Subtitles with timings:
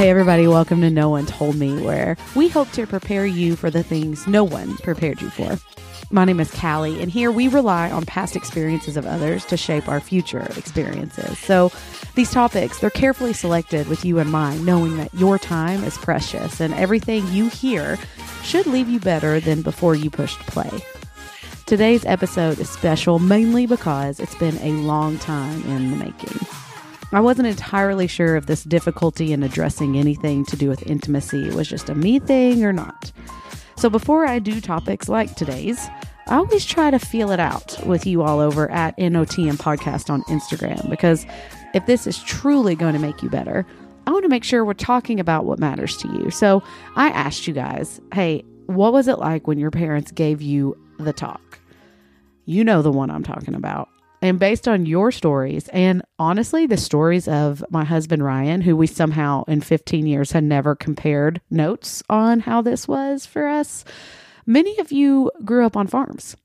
[0.00, 3.70] Hey, everybody, welcome to No One Told Me, where we hope to prepare you for
[3.70, 5.58] the things no one prepared you for.
[6.10, 9.90] My name is Callie, and here we rely on past experiences of others to shape
[9.90, 11.38] our future experiences.
[11.40, 11.70] So,
[12.14, 16.62] these topics, they're carefully selected with you in mind, knowing that your time is precious
[16.62, 17.98] and everything you hear
[18.42, 20.80] should leave you better than before you pushed play.
[21.66, 26.69] Today's episode is special mainly because it's been a long time in the making.
[27.12, 31.68] I wasn't entirely sure if this difficulty in addressing anything to do with intimacy was
[31.68, 33.10] just a me thing or not.
[33.76, 35.88] So before I do topics like today's,
[36.28, 40.22] I always try to feel it out with you all over at NOTM Podcast on
[40.24, 41.26] Instagram because
[41.74, 43.66] if this is truly going to make you better,
[44.06, 46.30] I want to make sure we're talking about what matters to you.
[46.30, 46.62] So
[46.94, 51.12] I asked you guys, hey, what was it like when your parents gave you the
[51.12, 51.58] talk?
[52.44, 53.88] You know the one I'm talking about.
[54.22, 58.86] And based on your stories, and honestly, the stories of my husband Ryan, who we
[58.86, 63.84] somehow in 15 years had never compared notes on how this was for us,
[64.44, 66.36] many of you grew up on farms.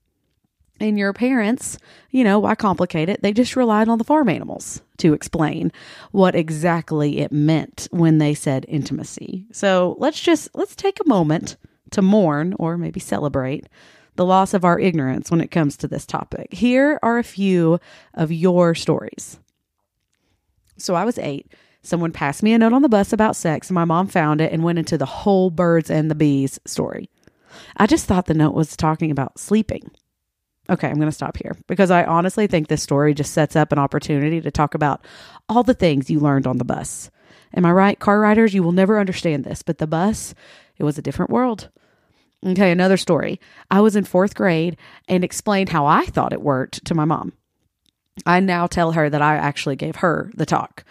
[0.78, 1.78] And your parents,
[2.10, 3.22] you know, why complicate it?
[3.22, 5.72] They just relied on the farm animals to explain
[6.12, 9.46] what exactly it meant when they said intimacy.
[9.52, 11.56] So let's just let's take a moment
[11.92, 13.68] to mourn or maybe celebrate
[14.16, 16.52] the loss of our ignorance when it comes to this topic.
[16.52, 17.78] Here are a few
[18.14, 19.38] of your stories.
[20.76, 21.52] So I was eight.
[21.82, 24.52] Someone passed me a note on the bus about sex, and my mom found it
[24.52, 27.08] and went into the whole birds and the bees story.
[27.76, 29.90] I just thought the note was talking about sleeping.
[30.68, 33.70] Okay, I'm going to stop here because I honestly think this story just sets up
[33.70, 35.04] an opportunity to talk about
[35.48, 37.10] all the things you learned on the bus.
[37.54, 38.52] Am I right, car riders?
[38.52, 40.34] You will never understand this, but the bus,
[40.76, 41.68] it was a different world.
[42.46, 43.40] Okay, another story.
[43.70, 44.76] I was in fourth grade
[45.08, 47.32] and explained how I thought it worked to my mom.
[48.24, 50.84] I now tell her that I actually gave her the talk.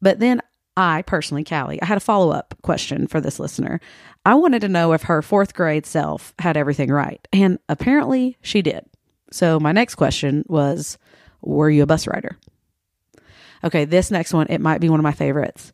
[0.00, 0.40] But then
[0.76, 3.80] I personally, Callie, I had a follow up question for this listener.
[4.24, 7.26] I wanted to know if her fourth grade self had everything right.
[7.32, 8.84] And apparently she did.
[9.32, 10.98] So my next question was
[11.40, 12.38] Were you a bus rider?
[13.64, 15.72] Okay, this next one, it might be one of my favorites.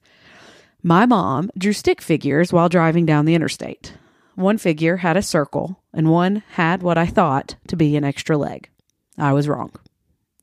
[0.83, 3.95] My mom drew stick figures while driving down the interstate.
[4.38, 8.38] One figure had a circle, and one had what I thought to be an extra
[8.38, 8.71] leg.
[9.19, 9.72] I was wrong.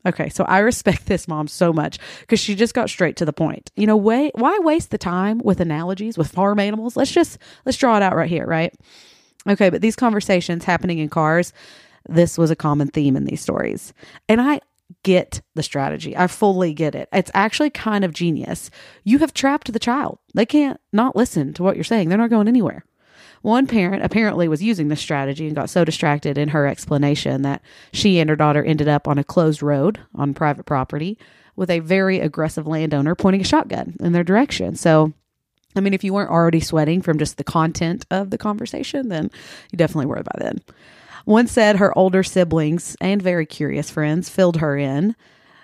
[0.04, 3.32] Okay, so I respect this mom so much because she just got straight to the
[3.32, 3.72] point.
[3.74, 6.94] You know, why waste the time with analogies with farm animals?
[6.94, 8.74] Let's just let's draw it out right here, right?
[9.48, 11.54] Okay, but these conversations happening in cars,
[12.06, 13.94] this was a common theme in these stories.
[14.28, 14.60] And I
[15.04, 16.14] get the strategy.
[16.14, 17.08] I fully get it.
[17.14, 18.70] It's actually kind of genius.
[19.04, 20.18] You have trapped the child.
[20.34, 22.10] They can't not listen to what you're saying.
[22.10, 22.84] They're not going anywhere.
[23.42, 27.62] One parent apparently was using this strategy and got so distracted in her explanation that
[27.92, 31.18] she and her daughter ended up on a closed road on private property
[31.54, 34.76] with a very aggressive landowner pointing a shotgun in their direction.
[34.76, 35.12] So,
[35.74, 39.30] I mean, if you weren't already sweating from just the content of the conversation, then
[39.70, 40.60] you definitely were by then.
[41.24, 45.16] One said her older siblings and very curious friends filled her in,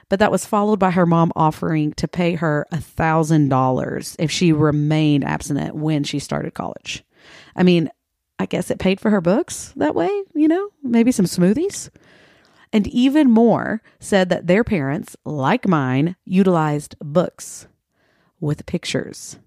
[0.09, 4.53] but that was followed by her mom offering to pay her a $1,000 if she
[4.53, 7.04] remained abstinent when she started college.
[7.56, 7.91] I mean,
[8.38, 11.91] I guess it paid for her books that way, you know, maybe some smoothies.
[12.72, 17.66] And even more said that their parents, like mine, utilized books
[18.41, 19.38] with pictures,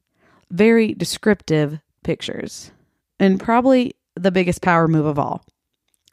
[0.52, 2.72] very descriptive pictures.
[3.20, 5.44] And probably the biggest power move of all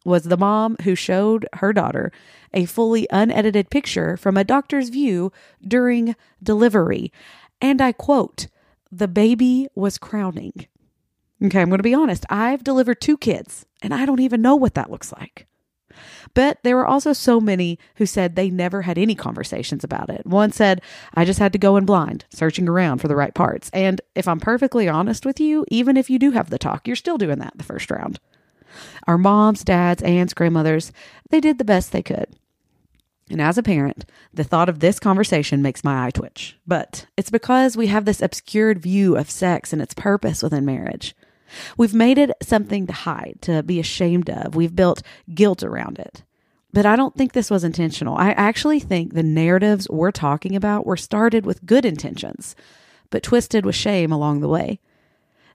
[0.05, 2.11] was the mom who showed her daughter
[2.53, 5.33] a fully unedited picture from a doctor's view
[5.67, 7.13] during delivery.
[7.61, 8.49] And I quote,
[8.91, 10.67] the baby was crowning.
[11.43, 12.25] Okay, I'm going to be honest.
[12.31, 15.47] I've delivered two kids and I don't even know what that looks like.
[16.35, 20.25] But there were also so many who said they never had any conversations about it.
[20.25, 20.81] One said,
[21.15, 23.71] I just had to go in blind, searching around for the right parts.
[23.75, 26.97] And if I'm perfectly honest with you, even if you do have the talk, you're
[26.97, 28.19] still doing that the first round.
[29.07, 30.93] Our moms, dads, aunts, grandmothers,
[31.29, 32.29] they did the best they could.
[33.31, 36.57] And as a parent, the thought of this conversation makes my eye twitch.
[36.67, 41.15] But it's because we have this obscured view of sex and its purpose within marriage.
[41.77, 44.55] We've made it something to hide, to be ashamed of.
[44.55, 45.03] We've built
[45.35, 46.23] guilt around it.
[46.73, 48.17] But I don't think this was intentional.
[48.17, 52.57] I actually think the narratives we're talking about were started with good intentions,
[53.11, 54.81] but twisted with shame along the way.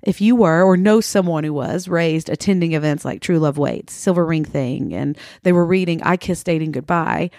[0.04, 3.94] If you were or know someone who was raised attending events like True Love Waits,
[3.94, 7.32] Silver Ring Thing, and they were reading I Kiss Dating Goodbye,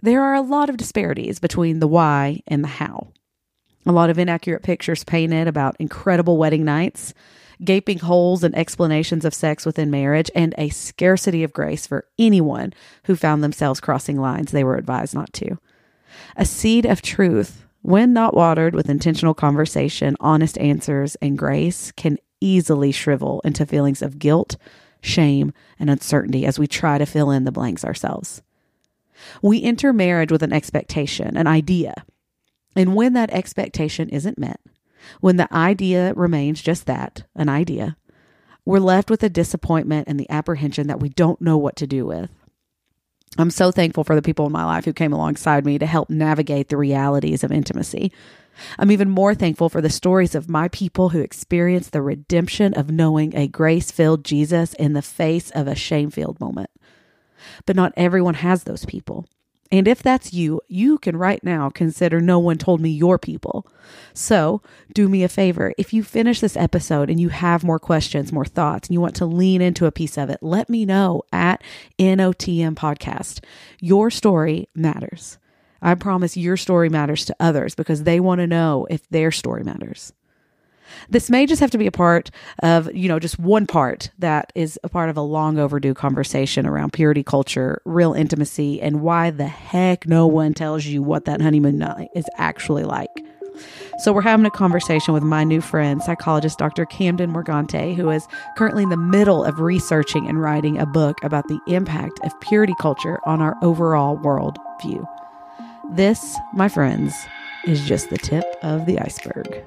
[0.00, 3.08] there are a lot of disparities between the why and the how.
[3.84, 7.14] A lot of inaccurate pictures painted about incredible wedding nights
[7.62, 12.72] gaping holes and explanations of sex within marriage, and a scarcity of grace for anyone
[13.04, 15.58] who found themselves crossing lines they were advised not to.
[16.36, 22.16] A seed of truth when not watered with intentional conversation, honest answers, and grace, can
[22.40, 24.56] easily shrivel into feelings of guilt,
[25.02, 28.42] shame, and uncertainty as we try to fill in the blanks ourselves.
[29.42, 31.92] We enter marriage with an expectation, an idea.
[32.74, 34.60] And when that expectation isn't met,
[35.20, 37.96] when the idea remains just that, an idea,
[38.64, 42.06] we're left with the disappointment and the apprehension that we don't know what to do
[42.06, 42.30] with.
[43.36, 46.08] I'm so thankful for the people in my life who came alongside me to help
[46.08, 48.12] navigate the realities of intimacy.
[48.78, 52.90] I'm even more thankful for the stories of my people who experienced the redemption of
[52.90, 56.70] knowing a grace filled Jesus in the face of a shame filled moment.
[57.66, 59.26] But not everyone has those people.
[59.74, 63.66] And if that's you, you can right now consider no one told me your people.
[64.12, 64.62] So
[64.92, 65.74] do me a favor.
[65.76, 69.16] If you finish this episode and you have more questions, more thoughts, and you want
[69.16, 71.60] to lean into a piece of it, let me know at
[71.98, 73.44] NOTM Podcast.
[73.80, 75.38] Your story matters.
[75.82, 79.64] I promise your story matters to others because they want to know if their story
[79.64, 80.12] matters.
[81.08, 82.30] This may just have to be a part
[82.62, 86.66] of, you know, just one part that is a part of a long overdue conversation
[86.66, 91.40] around purity culture, real intimacy, and why the heck no one tells you what that
[91.40, 93.10] honeymoon night is actually like.
[93.98, 96.84] So, we're having a conversation with my new friend, psychologist Dr.
[96.86, 98.26] Camden Morgante, who is
[98.56, 102.74] currently in the middle of researching and writing a book about the impact of purity
[102.80, 105.06] culture on our overall world view.
[105.92, 107.14] This, my friends,
[107.66, 109.64] is just the tip of the iceberg.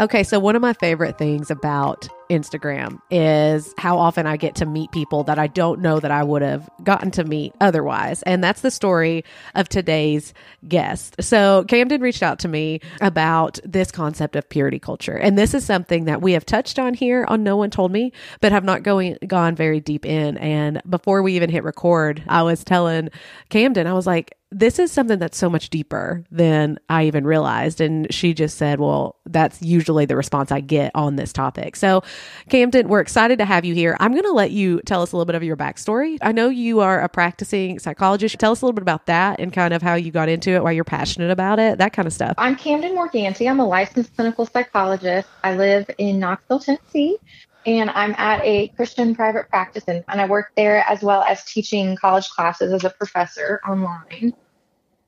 [0.00, 4.66] Okay, so one of my favorite things about Instagram is how often I get to
[4.66, 8.22] meet people that I don't know that I would have gotten to meet otherwise.
[8.22, 9.24] And that's the story
[9.54, 10.34] of today's
[10.66, 11.14] guest.
[11.20, 15.16] So, Camden reached out to me about this concept of purity culture.
[15.16, 18.12] And this is something that we have touched on here on No One Told Me,
[18.40, 20.36] but have not going gone very deep in.
[20.38, 23.10] And before we even hit record, I was telling
[23.48, 27.80] Camden, I was like, this is something that's so much deeper than I even realized.
[27.80, 31.74] And she just said, well, that's usually the response I get on this topic.
[31.74, 32.04] So,
[32.48, 33.96] Camden, we're excited to have you here.
[33.98, 36.18] I'm going to let you tell us a little bit of your backstory.
[36.22, 38.38] I know you are a practicing psychologist.
[38.38, 40.62] Tell us a little bit about that and kind of how you got into it,
[40.62, 42.34] why you're passionate about it, that kind of stuff.
[42.38, 43.50] I'm Camden Morgante.
[43.50, 45.28] I'm a licensed clinical psychologist.
[45.42, 47.18] I live in Knoxville, Tennessee
[47.66, 51.42] and I'm at a Christian private practice and, and, I work there as well as
[51.44, 54.34] teaching college classes as a professor online.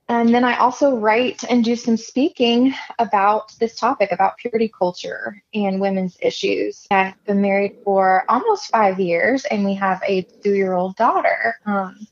[0.09, 5.43] And then I also write and do some speaking about this topic, about purity culture
[5.53, 6.87] and women's issues.
[6.93, 11.57] I've been married for almost five years, and we have a two year old daughter.
[11.67, 12.07] Um,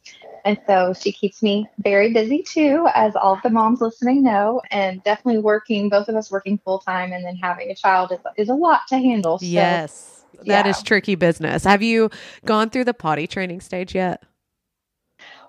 [0.45, 4.61] and so she keeps me very busy too, as all of the moms listening know,
[4.73, 8.19] and definitely working, both of us working full time, and then having a child is,
[8.37, 9.39] is a lot to handle.
[9.39, 10.69] So, yes, that yeah.
[10.69, 11.63] is tricky business.
[11.63, 12.11] Have you
[12.45, 14.23] gone through the potty training stage yet?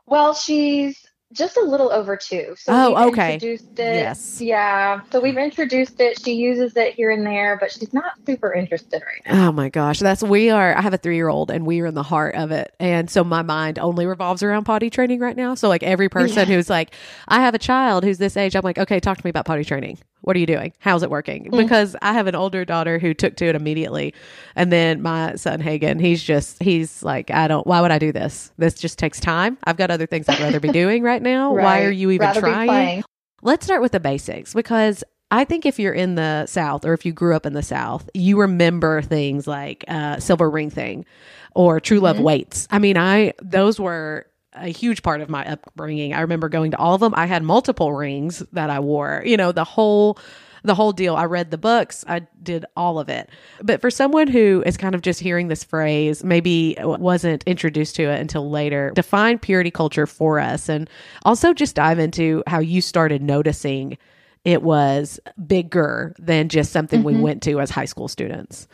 [0.05, 1.04] Well, she's
[1.35, 2.55] just a little over two.
[2.57, 3.35] So oh, okay.
[3.35, 3.95] Introduced it.
[3.95, 4.41] Yes.
[4.41, 5.01] Yeah.
[5.11, 6.19] So we've introduced it.
[6.23, 9.49] She uses it here and there, but she's not super interested right now.
[9.49, 9.99] Oh my gosh.
[9.99, 12.35] That's we are I have a three year old and we are in the heart
[12.35, 12.73] of it.
[12.79, 15.55] And so my mind only revolves around potty training right now.
[15.55, 16.55] So like every person yeah.
[16.55, 16.93] who's like,
[17.27, 19.63] I have a child who's this age, I'm like, okay, talk to me about potty
[19.63, 19.99] training.
[20.25, 20.73] What are you doing?
[20.79, 21.45] How's it working?
[21.45, 21.57] Mm-hmm.
[21.57, 24.13] Because I have an older daughter who took to it immediately.
[24.55, 28.11] And then my son Hagen, he's just he's like, I don't why would I do
[28.11, 28.51] this?
[28.57, 29.57] This just takes time.
[29.65, 31.53] I've got other things I'd rather be doing right now.
[31.55, 31.63] right.
[31.63, 33.03] Why are you even rather trying?
[33.43, 37.05] Let's start with the basics because I think if you're in the South or if
[37.05, 41.05] you grew up in the South, you remember things like uh, Silver Ring Thing
[41.53, 42.25] or True Love mm-hmm.
[42.25, 42.67] Waits.
[42.71, 46.13] I mean, I those were a huge part of my upbringing.
[46.13, 47.13] I remember going to all of them.
[47.15, 49.23] I had multiple rings that I wore.
[49.25, 50.17] You know, the whole
[50.65, 51.15] the whole deal.
[51.15, 52.03] I read the books.
[52.07, 53.29] I did all of it.
[53.61, 58.03] But for someone who is kind of just hearing this phrase, maybe wasn't introduced to
[58.03, 60.89] it until later, define purity culture for us and
[61.23, 63.97] also just dive into how you started noticing
[64.43, 67.17] it was bigger than just something mm-hmm.
[67.17, 68.67] we went to as high school students.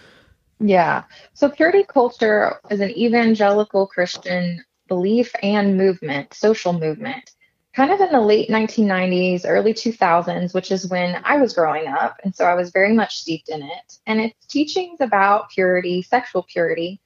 [0.60, 1.04] Yeah.
[1.34, 7.32] So purity culture is an evangelical Christian belief and movement, social movement,
[7.74, 12.18] kind of in the late 1990s, early 2000s, which is when I was growing up.
[12.26, 14.00] And so I was very much steeped in it.
[14.06, 17.00] And it's teachings about purity, sexual purity,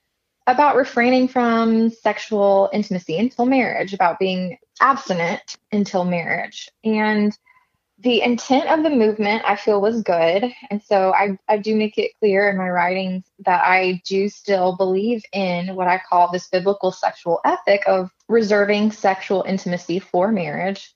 [0.47, 6.67] about refraining from sexual intimacy until marriage, about being abstinent until marriage.
[6.83, 7.37] And
[8.05, 10.45] the intent of the movement I feel was good.
[10.69, 14.75] And so I, I do make it clear in my writings that I do still
[14.75, 20.93] believe in what I call this biblical sexual ethic of reserving sexual intimacy for marriage.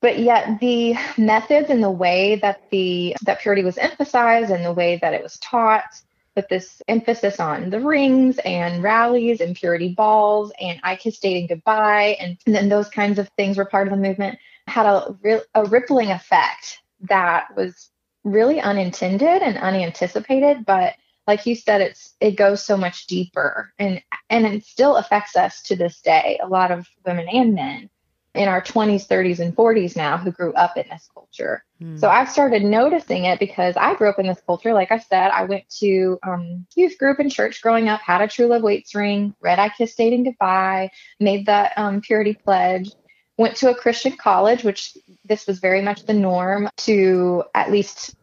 [0.00, 4.72] But yet the methods and the way that the that purity was emphasized and the
[4.72, 6.02] way that it was taught,
[6.36, 11.48] with this emphasis on the rings and rallies and purity balls and I kiss dating
[11.48, 12.16] goodbye.
[12.20, 14.38] And, and then those kinds of things were part of the movement
[14.68, 17.90] had a, a rippling effect that was
[18.24, 20.94] really unintended and unanticipated, but
[21.26, 25.62] like you said, it's it goes so much deeper and and it still affects us
[25.64, 26.40] to this day.
[26.42, 27.90] A lot of women and men
[28.34, 31.64] in our 20s, 30s, and 40s now who grew up in this culture.
[31.82, 31.98] Mm.
[31.98, 34.72] So I've started noticing it because I grew up in this culture.
[34.72, 38.28] Like I said, I went to um, youth group in church growing up, had a
[38.28, 42.90] True Love Waits ring, read I Kissed Dating Goodbye, made that um, purity pledge,
[43.38, 48.16] went to a Christian college, which this was very much the norm to at least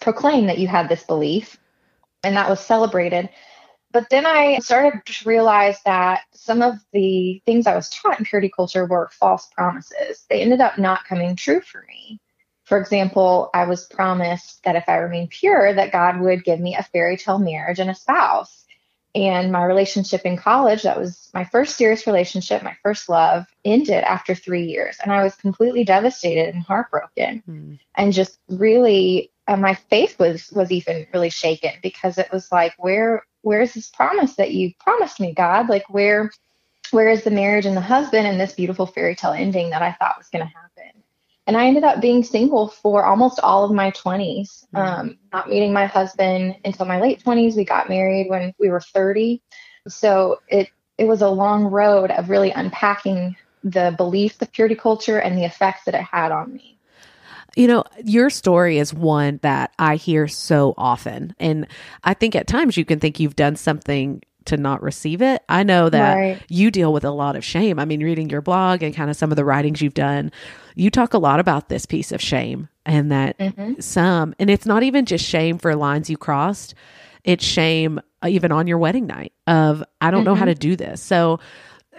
[0.00, 1.58] proclaim that you had this belief
[2.22, 3.30] and that was celebrated.
[3.90, 8.26] But then I started to realize that some of the things I was taught in
[8.26, 10.26] purity culture were false promises.
[10.28, 12.20] They ended up not coming true for me.
[12.64, 16.76] For example, I was promised that if I remained pure, that God would give me
[16.76, 18.66] a fairy tale marriage and a spouse.
[19.18, 24.04] And my relationship in college, that was my first serious relationship, my first love, ended
[24.04, 24.96] after three years.
[25.02, 27.78] And I was completely devastated and heartbroken mm.
[27.96, 32.74] and just really uh, my faith was was even really shaken because it was like
[32.78, 36.30] where where is this promise that you promised me god like where
[36.90, 39.92] where is the marriage and the husband and this beautiful fairy tale ending that i
[39.92, 40.67] thought was going to happen
[41.48, 44.76] and i ended up being single for almost all of my 20s mm-hmm.
[44.76, 48.80] um, not meeting my husband until my late 20s we got married when we were
[48.80, 49.42] 30
[49.88, 55.18] so it it was a long road of really unpacking the beliefs of purity culture
[55.18, 56.78] and the effects that it had on me
[57.56, 61.34] you know, your story is one that I hear so often.
[61.40, 61.66] And
[62.04, 65.42] I think at times you can think you've done something to not receive it.
[65.48, 66.42] I know that right.
[66.48, 67.78] you deal with a lot of shame.
[67.78, 70.32] I mean, reading your blog and kind of some of the writings you've done,
[70.78, 73.80] you talk a lot about this piece of shame and that mm-hmm.
[73.80, 76.74] some, and it's not even just shame for lines you crossed,
[77.24, 80.26] it's shame even on your wedding night of, I don't mm-hmm.
[80.26, 80.54] know how mm-hmm.
[80.54, 81.02] to do this.
[81.02, 81.40] So,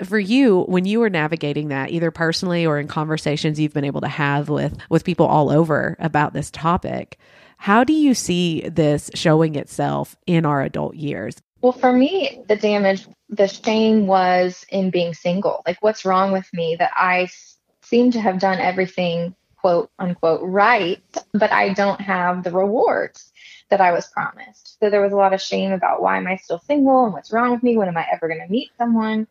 [0.03, 4.01] for you when you were navigating that either personally or in conversations you've been able
[4.01, 7.17] to have with with people all over about this topic
[7.57, 12.55] how do you see this showing itself in our adult years well for me the
[12.55, 17.27] damage the shame was in being single like what's wrong with me that i
[17.89, 21.03] seem to have done everything quote unquote right
[21.33, 23.33] but i don't have the rewards
[23.69, 24.77] that i was promised.
[24.79, 27.31] So there was a lot of shame about why am i still single and what's
[27.31, 27.77] wrong with me?
[27.77, 29.27] When am i ever going to meet someone?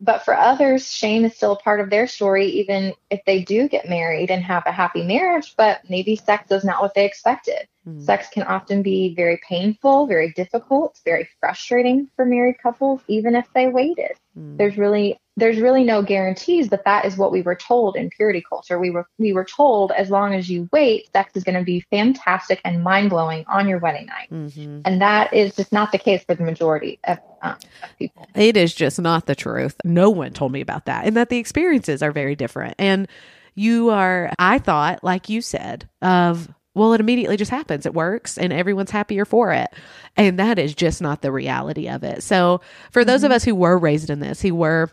[0.00, 3.68] But for others, shame is still a part of their story, even if they do
[3.68, 7.68] get married and have a happy marriage, but maybe sex is not what they expected.
[7.88, 8.04] Mm.
[8.04, 13.46] Sex can often be very painful, very difficult, very frustrating for married couples, even if
[13.54, 14.12] they waited.
[14.38, 14.56] Mm.
[14.56, 18.42] There's really there's really no guarantees, but that is what we were told in purity
[18.46, 18.78] culture.
[18.78, 21.84] We were we were told as long as you wait, sex is going to be
[21.90, 24.82] fantastic and mind blowing on your wedding night, mm-hmm.
[24.84, 28.28] and that is just not the case for the majority of, um, of people.
[28.34, 29.76] It is just not the truth.
[29.84, 32.74] No one told me about that, and that the experiences are very different.
[32.78, 33.08] And
[33.54, 37.84] you are, I thought, like you said, of well, it immediately just happens.
[37.86, 39.68] It works and everyone's happier for it.
[40.16, 42.22] And that is just not the reality of it.
[42.22, 42.60] So,
[42.90, 43.26] for those mm-hmm.
[43.26, 44.90] of us who were raised in this, who were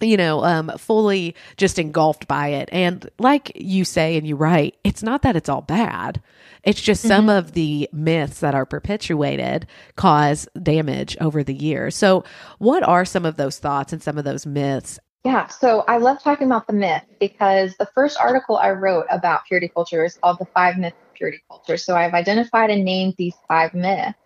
[0.00, 2.68] you know, um, fully just engulfed by it.
[2.72, 6.20] And like you say, and you write, it's not that it's all bad.
[6.62, 7.08] It's just mm-hmm.
[7.08, 9.66] some of the myths that are perpetuated
[9.96, 11.94] cause damage over the years.
[11.94, 12.24] So,
[12.58, 14.98] what are some of those thoughts and some of those myths?
[15.24, 19.46] Yeah, so I love talking about the myth because the first article I wrote about
[19.46, 21.76] purity culture is called The Five Myths Purity Culture.
[21.76, 24.18] So I've identified and named these five myths.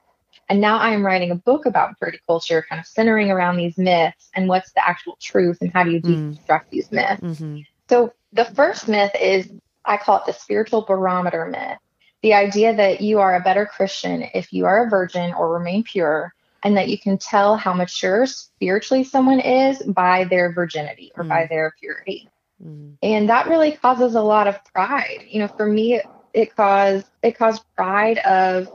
[0.49, 3.77] And now I am writing a book about purity culture, kind of centering around these
[3.77, 6.39] myths and what's the actual truth and how do you mm.
[6.39, 6.71] deconstruct mm.
[6.71, 7.21] these myths.
[7.21, 7.61] Mm-hmm.
[7.89, 9.51] So the first myth is
[9.85, 11.79] I call it the spiritual barometer myth.
[12.23, 15.85] The idea that you are a better Christian if you are a virgin or remain
[15.85, 21.25] pure, and that you can tell how mature spiritually someone is by their virginity or
[21.25, 21.29] mm.
[21.29, 22.29] by their purity.
[22.65, 22.97] Mm.
[23.03, 25.27] And that really causes a lot of pride.
[25.29, 26.01] You know, for me,
[26.39, 28.71] it caused it caused pride of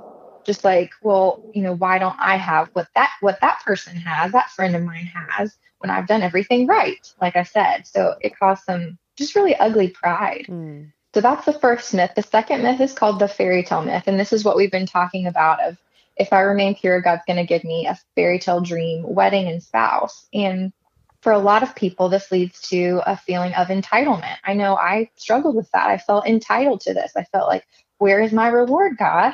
[0.46, 4.34] just like well you know why don't i have what that what that person has
[4.34, 7.88] that friend of mine has when i've done everything right like i said.
[7.88, 10.48] So it caused some just really ugly pride.
[10.50, 10.91] Mm.
[11.13, 12.12] so that's the first myth.
[12.15, 14.86] The second myth is called the fairy tale myth and this is what we've been
[14.86, 15.77] talking about of
[16.17, 19.63] if i remain pure god's going to give me a fairy tale dream wedding and
[19.63, 20.27] spouse.
[20.34, 20.74] And
[21.23, 24.35] for a lot of people, this leads to a feeling of entitlement.
[24.43, 25.89] I know I struggled with that.
[25.89, 27.13] I felt entitled to this.
[27.15, 27.65] I felt like,
[27.97, 29.33] where is my reward, God?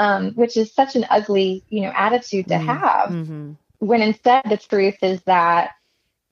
[0.00, 2.66] um, which is such an ugly, you know, attitude to mm-hmm.
[2.66, 3.10] have.
[3.10, 3.52] Mm-hmm.
[3.80, 5.72] When instead the truth is that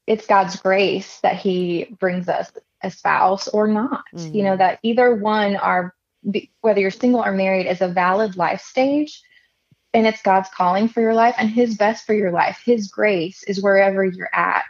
[0.06, 2.50] it's God's grace that He brings us
[2.82, 4.04] a spouse or not.
[4.14, 4.34] Mm-hmm.
[4.34, 5.94] You know that either one are
[6.62, 9.20] whether you're single or married is a valid life stage,
[9.92, 12.60] and it's God's calling for your life and his best for your life.
[12.64, 14.64] His grace is wherever you're at,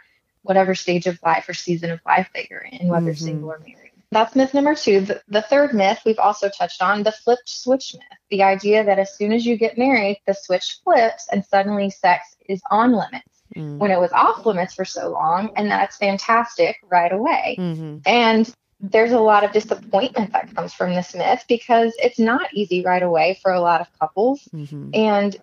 [0.49, 3.23] whatever stage of life or season of life that you're in, whether mm-hmm.
[3.23, 3.91] single or married.
[4.11, 5.01] That's myth number two.
[5.01, 8.19] The, the, third myth we've also touched on the flipped switch myth.
[8.31, 12.35] The idea that as soon as you get married, the switch flips and suddenly sex
[12.47, 13.77] is on limits mm.
[13.77, 15.51] when it was off limits for so long.
[15.55, 17.55] And that's fantastic right away.
[17.59, 17.97] Mm-hmm.
[18.07, 22.83] And there's a lot of disappointment that comes from this myth because it's not easy
[22.83, 24.47] right away for a lot of couples.
[24.51, 24.89] Mm-hmm.
[24.95, 25.37] And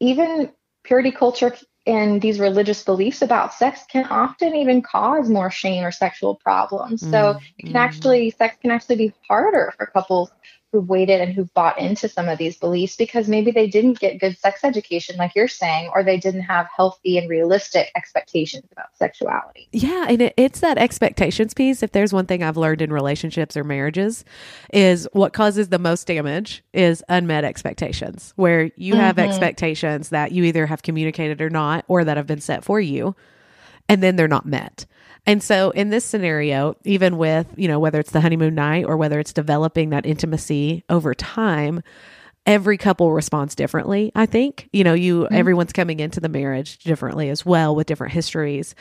[0.00, 1.56] even purity culture
[1.86, 7.00] and these religious beliefs about sex can often even cause more shame or sexual problems.
[7.00, 7.44] So mm-hmm.
[7.58, 10.30] it can actually, sex can actually be harder for couples
[10.72, 14.18] who've waited and who've bought into some of these beliefs because maybe they didn't get
[14.18, 18.86] good sex education, like you're saying, or they didn't have healthy and realistic expectations about
[18.96, 19.68] sexuality.
[19.72, 21.82] Yeah, and it, it's that expectations piece.
[21.82, 24.24] If there's one thing I've learned in relationships or marriages,
[24.72, 29.28] is what causes the most damage is unmet expectations, where you have mm-hmm.
[29.28, 33.14] expectations that you either have communicated or not, or that have been set for you,
[33.88, 34.86] and then they're not met.
[35.26, 38.96] And so in this scenario, even with, you know, whether it's the honeymoon night or
[38.96, 41.82] whether it's developing that intimacy over time,
[42.44, 44.68] every couple responds differently, I think.
[44.72, 45.34] You know, you mm-hmm.
[45.34, 48.74] everyone's coming into the marriage differently as well with different histories.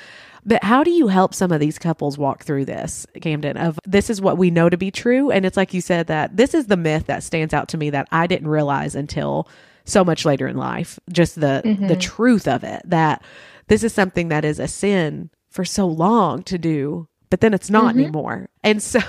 [0.44, 4.10] But how do you help some of these couples walk through this, Camden, of this
[4.10, 6.66] is what we know to be true and it's like you said that this is
[6.66, 9.48] the myth that stands out to me that I didn't realize until
[9.86, 11.88] so much later in life, just the mm-hmm.
[11.88, 13.24] the truth of it that
[13.72, 17.70] this is something that is a sin for so long to do, but then it's
[17.70, 18.02] not mm-hmm.
[18.02, 18.50] anymore.
[18.66, 19.00] And so,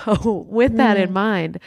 [0.49, 1.03] with that mm.
[1.03, 1.59] in mind,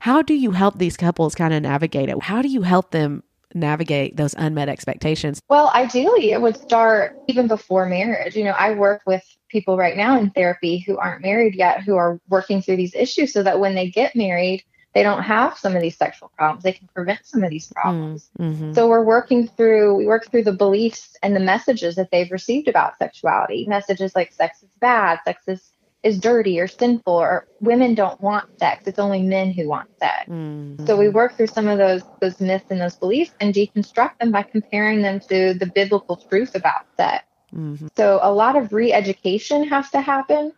[0.00, 2.22] how do you help these couples kind of navigate it?
[2.22, 3.22] How do you help them
[3.54, 5.40] navigate those unmet expectations?
[5.48, 8.36] Well, ideally, it would start even before marriage.
[8.36, 11.96] You know, I work with people right now in therapy who aren't married yet who
[11.96, 14.62] are working through these issues so that when they get married,
[14.94, 16.64] they don't have some of these sexual problems.
[16.64, 18.28] They can prevent some of these problems.
[18.38, 18.74] Mm-hmm.
[18.74, 22.68] So we're working through, we work through the beliefs and the messages that they've received
[22.68, 23.66] about sexuality.
[23.66, 25.72] Messages like sex is bad, sex is,
[26.02, 28.86] is dirty or sinful, or women don't want sex.
[28.86, 30.28] It's only men who want sex.
[30.28, 30.84] Mm-hmm.
[30.84, 34.32] So we work through some of those those myths and those beliefs and deconstruct them
[34.32, 37.24] by comparing them to the biblical truth about sex.
[37.54, 37.86] Mm-hmm.
[37.96, 40.52] So a lot of re-education has to happen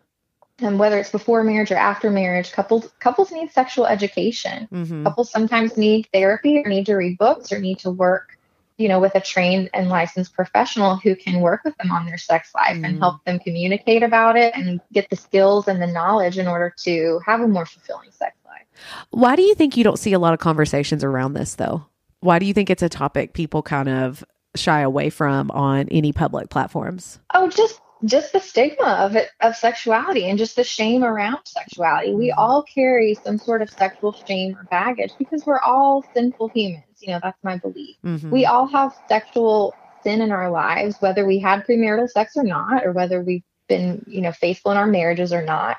[0.58, 4.68] and whether it's before marriage or after marriage, couples couples need sexual education.
[4.72, 5.04] Mm-hmm.
[5.04, 8.38] Couples sometimes need therapy or need to read books or need to work,
[8.78, 12.18] you know, with a trained and licensed professional who can work with them on their
[12.18, 12.84] sex life mm-hmm.
[12.84, 16.72] and help them communicate about it and get the skills and the knowledge in order
[16.78, 18.62] to have a more fulfilling sex life.
[19.10, 21.86] Why do you think you don't see a lot of conversations around this though?
[22.20, 26.12] Why do you think it's a topic people kind of shy away from on any
[26.12, 27.18] public platforms?
[27.34, 32.14] Oh, just just the stigma of it of sexuality and just the shame around sexuality.
[32.14, 32.38] We mm-hmm.
[32.38, 36.84] all carry some sort of sexual shame or baggage because we're all sinful humans.
[37.00, 37.96] You know, that's my belief.
[38.04, 38.30] Mm-hmm.
[38.30, 42.84] We all have sexual sin in our lives, whether we had premarital sex or not,
[42.84, 45.78] or whether we've been, you know, faithful in our marriages or not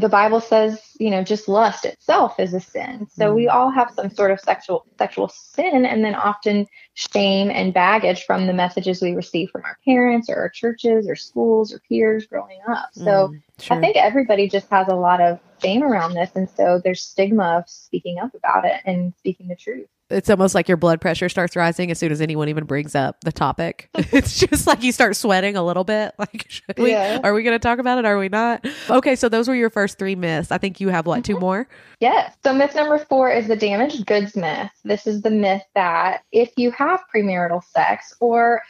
[0.00, 3.06] the Bible says, you know, just lust itself is a sin.
[3.10, 3.34] So mm.
[3.34, 8.24] we all have some sort of sexual sexual sin and then often shame and baggage
[8.24, 12.26] from the messages we receive from our parents or our churches or schools or peers
[12.26, 12.88] growing up.
[12.92, 13.76] So mm, sure.
[13.76, 17.58] I think everybody just has a lot of shame around this and so there's stigma
[17.58, 21.28] of speaking up about it and speaking the truth it's almost like your blood pressure
[21.28, 23.88] starts rising as soon as anyone even brings up the topic.
[23.94, 26.14] it's just like you start sweating a little bit.
[26.20, 27.18] Like, we, yeah.
[27.24, 28.04] are we going to talk about it?
[28.04, 28.64] Are we not?
[28.90, 30.52] Okay, so those were your first three myths.
[30.52, 31.34] I think you have what, mm-hmm.
[31.34, 31.66] two more?
[31.98, 32.36] Yes.
[32.44, 34.70] So myth number four is the damaged goods myth.
[34.84, 38.62] This is the myth that if you have premarital sex or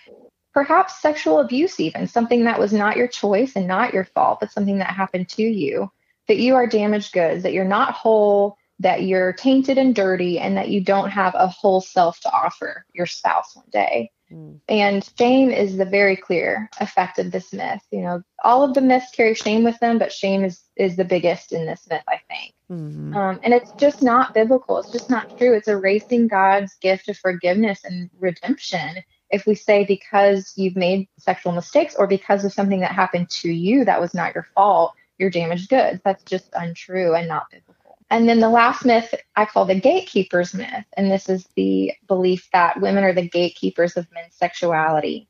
[0.54, 4.52] perhaps sexual abuse, even something that was not your choice and not your fault, but
[4.52, 5.90] something that happened to you,
[6.28, 10.56] that you are damaged goods, that you're not whole that you're tainted and dirty and
[10.56, 14.10] that you don't have a whole self to offer your spouse one day.
[14.32, 14.60] Mm.
[14.68, 17.82] And shame is the very clear effect of this myth.
[17.90, 21.04] You know, all of the myths carry shame with them, but shame is is the
[21.04, 22.54] biggest in this myth, I think.
[22.70, 23.14] Mm-hmm.
[23.14, 24.78] Um, and it's just not biblical.
[24.78, 25.54] It's just not true.
[25.54, 29.02] It's erasing God's gift of forgiveness and redemption.
[29.30, 33.50] If we say because you've made sexual mistakes or because of something that happened to
[33.50, 36.00] you that was not your fault, you're damaged goods.
[36.04, 37.79] That's just untrue and not biblical.
[38.10, 40.84] And then the last myth I call the gatekeepers myth.
[40.96, 45.28] And this is the belief that women are the gatekeepers of men's sexuality.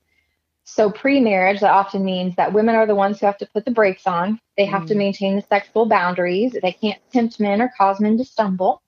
[0.65, 3.65] So, pre marriage, that often means that women are the ones who have to put
[3.65, 4.41] the brakes on.
[4.57, 4.89] They have mm.
[4.89, 6.57] to maintain the sexual boundaries.
[6.63, 8.81] They can't tempt men or cause men to stumble.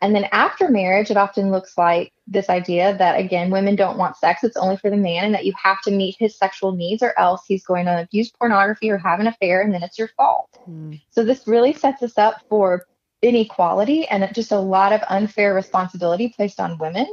[0.00, 4.16] And then after marriage, it often looks like this idea that, again, women don't want
[4.16, 4.44] sex.
[4.44, 7.18] It's only for the man, and that you have to meet his sexual needs, or
[7.18, 10.58] else he's going to use pornography or have an affair, and then it's your fault.
[10.68, 11.00] Mm.
[11.10, 12.86] So, this really sets us up for
[13.26, 17.06] inequality and just a lot of unfair responsibility placed on women.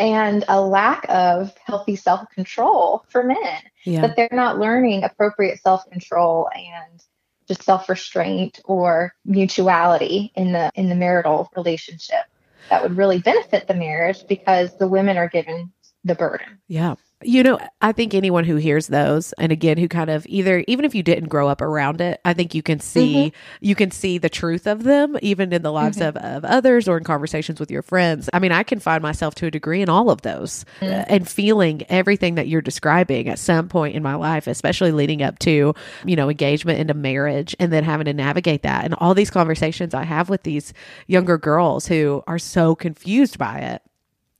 [0.00, 3.60] and a lack of healthy self control for men.
[3.84, 4.00] Yeah.
[4.00, 7.00] That they're not learning appropriate self control and
[7.46, 12.24] just self restraint or mutuality in the in the marital relationship
[12.70, 16.58] that would really benefit the marriage because the women are given the burden.
[16.66, 16.94] Yeah.
[17.22, 20.84] You know, I think anyone who hears those, and again, who kind of either, even
[20.84, 23.64] if you didn't grow up around it, I think you can see, mm-hmm.
[23.64, 26.18] you can see the truth of them, even in the lives mm-hmm.
[26.18, 28.28] of, of others or in conversations with your friends.
[28.34, 30.92] I mean, I can find myself to a degree in all of those mm-hmm.
[30.92, 35.22] uh, and feeling everything that you're describing at some point in my life, especially leading
[35.22, 35.72] up to,
[36.04, 38.84] you know, engagement into marriage and then having to navigate that.
[38.84, 40.74] And all these conversations I have with these
[41.06, 43.82] younger girls who are so confused by it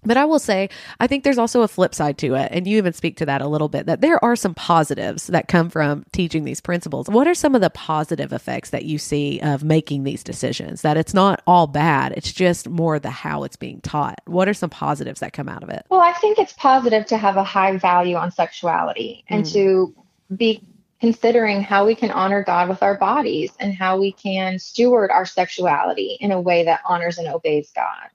[0.05, 0.69] but I will say,
[1.01, 2.51] I think there's also a flip side to it.
[2.53, 5.49] And you even speak to that a little bit that there are some positives that
[5.49, 7.09] come from teaching these principles.
[7.09, 10.83] What are some of the positive effects that you see of making these decisions?
[10.83, 14.21] That it's not all bad, it's just more the how it's being taught.
[14.27, 15.87] What are some positives that come out of it?
[15.91, 19.53] Well, I think it's positive to have a high value on sexuality and mm.
[19.53, 19.95] to
[20.35, 20.63] be
[21.01, 25.27] considering how we can honor God with our bodies and how we can steward our
[25.27, 28.09] sexuality in a way that honors and obeys God.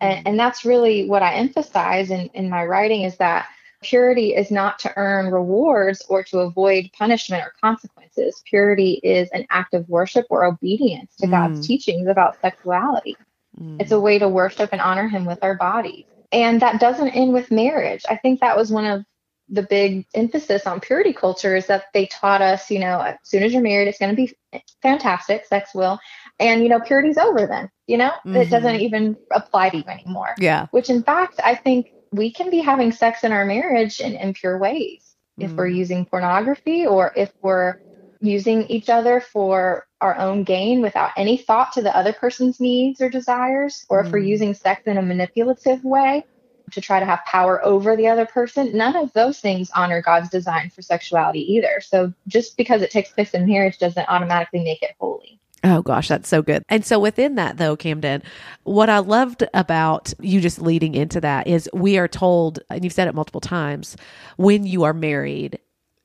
[0.00, 0.28] And, mm-hmm.
[0.28, 3.46] and that's really what I emphasize in, in my writing is that
[3.82, 8.42] purity is not to earn rewards or to avoid punishment or consequences.
[8.48, 11.30] Purity is an act of worship or obedience to mm.
[11.30, 13.16] God's teachings about sexuality.
[13.60, 13.80] Mm.
[13.80, 16.04] It's a way to worship and honor Him with our bodies.
[16.32, 18.02] And that doesn't end with marriage.
[18.08, 19.04] I think that was one of
[19.48, 23.42] the big emphasis on purity culture is that they taught us, you know, as soon
[23.42, 24.34] as you're married, it's going to be
[24.82, 26.00] fantastic, sex will
[26.38, 28.36] and you know purity's over then you know mm-hmm.
[28.36, 32.50] it doesn't even apply to you anymore yeah which in fact i think we can
[32.50, 35.50] be having sex in our marriage in impure ways mm-hmm.
[35.50, 35.76] if we're mm.
[35.76, 37.80] using pornography or if we're
[38.20, 43.00] using each other for our own gain without any thought to the other person's needs
[43.00, 44.06] or desires or mm-hmm.
[44.06, 44.28] if we're mm.
[44.28, 46.24] using sex in a manipulative way
[46.70, 50.28] to try to have power over the other person none of those things honor god's
[50.28, 54.82] design for sexuality either so just because it takes place in marriage doesn't automatically make
[54.82, 56.62] it holy Oh gosh, that's so good.
[56.68, 58.22] And so within that though, Camden,
[58.62, 62.92] what I loved about you just leading into that is we are told, and you've
[62.92, 63.96] said it multiple times,
[64.36, 65.58] when you are married,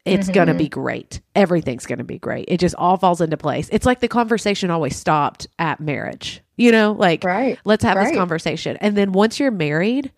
[0.03, 0.33] it's mm-hmm.
[0.33, 1.21] going to be great.
[1.35, 2.45] Everything's going to be great.
[2.47, 3.69] It just all falls into place.
[3.71, 6.41] It's like the conversation always stopped at marriage.
[6.57, 7.59] You know, like right.
[7.65, 8.07] let's have right.
[8.07, 8.77] this conversation.
[8.77, 10.11] And then once you're married,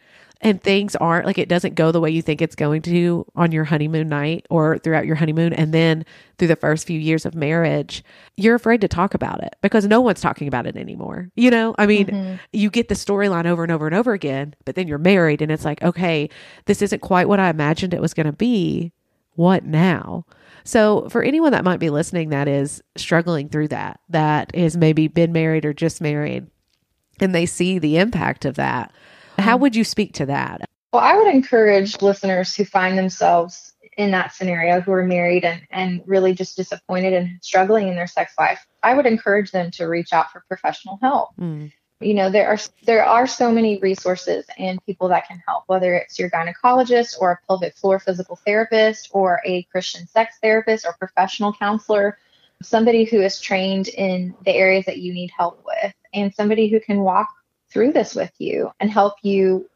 [0.44, 3.52] and things aren't like it doesn't go the way you think it's going to on
[3.52, 6.06] your honeymoon night or throughout your honeymoon and then
[6.38, 8.04] through the first few years of marriage
[8.38, 11.74] you're afraid to talk about it because no one's talking about it anymore you know?
[11.78, 12.36] I mean mm-hmm.
[12.52, 15.52] you get the storyline over and over and over again but then you're married and
[15.52, 16.30] it's like okay
[16.66, 18.92] this isn't quite what i imagined it was going to be.
[19.36, 20.26] What now?
[20.64, 25.08] So for anyone that might be listening that is struggling through that that is maybe
[25.08, 26.48] been married or just married
[27.20, 28.94] and they see the impact of that
[29.38, 30.70] how would you speak to that?
[30.92, 35.62] Well, I would encourage listeners who find themselves in that scenario who are married and,
[35.72, 38.66] and really just disappointed and struggling in their sex life.
[38.82, 41.30] I would encourage them to reach out for professional help.
[41.40, 41.72] Mm.
[42.00, 45.96] You know, there are there are so many resources and people that can help, whether
[45.96, 50.96] it's your gynecologist or a pelvic floor physical therapist or a Christian sex therapist or
[51.00, 52.18] professional counselor,
[52.62, 56.80] somebody who is trained in the areas that you need help with, and somebody who
[56.82, 57.30] can walk
[57.74, 59.68] through this with you and help you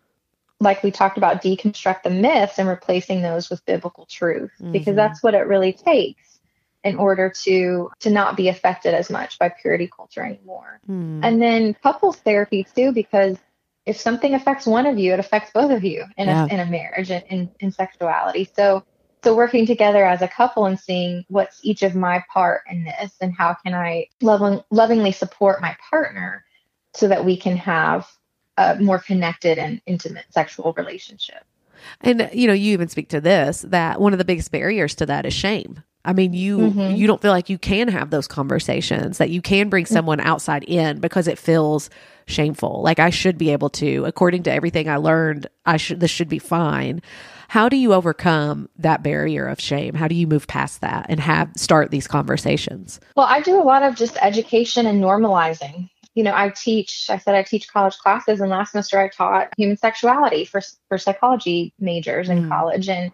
[0.59, 4.71] like we talked about deconstruct the myths and replacing those with biblical truth mm-hmm.
[4.71, 6.39] because that's what it really takes
[6.83, 11.19] in order to to not be affected as much by purity culture anymore mm.
[11.23, 13.37] and then couples therapy too because
[13.85, 16.45] if something affects one of you it affects both of you in, yeah.
[16.45, 18.83] a, in a marriage and in, in sexuality so
[19.23, 23.13] so working together as a couple and seeing what's each of my part in this
[23.21, 26.45] and how can i loving, lovingly support my partner
[26.97, 28.07] so that we can have
[28.57, 31.43] a more connected and intimate sexual relationship.
[32.01, 35.05] And you know, you even speak to this that one of the biggest barriers to
[35.05, 35.83] that is shame.
[36.03, 36.95] I mean, you mm-hmm.
[36.95, 40.63] you don't feel like you can have those conversations that you can bring someone outside
[40.63, 41.89] in because it feels
[42.25, 42.81] shameful.
[42.81, 46.29] Like I should be able to, according to everything I learned, I should this should
[46.29, 47.01] be fine.
[47.49, 49.93] How do you overcome that barrier of shame?
[49.93, 52.99] How do you move past that and have start these conversations?
[53.15, 57.19] Well, I do a lot of just education and normalizing you know, I teach, I
[57.19, 61.75] said I teach college classes, and last semester I taught human sexuality for, for psychology
[61.79, 62.49] majors in mm.
[62.49, 62.89] college.
[62.89, 63.11] And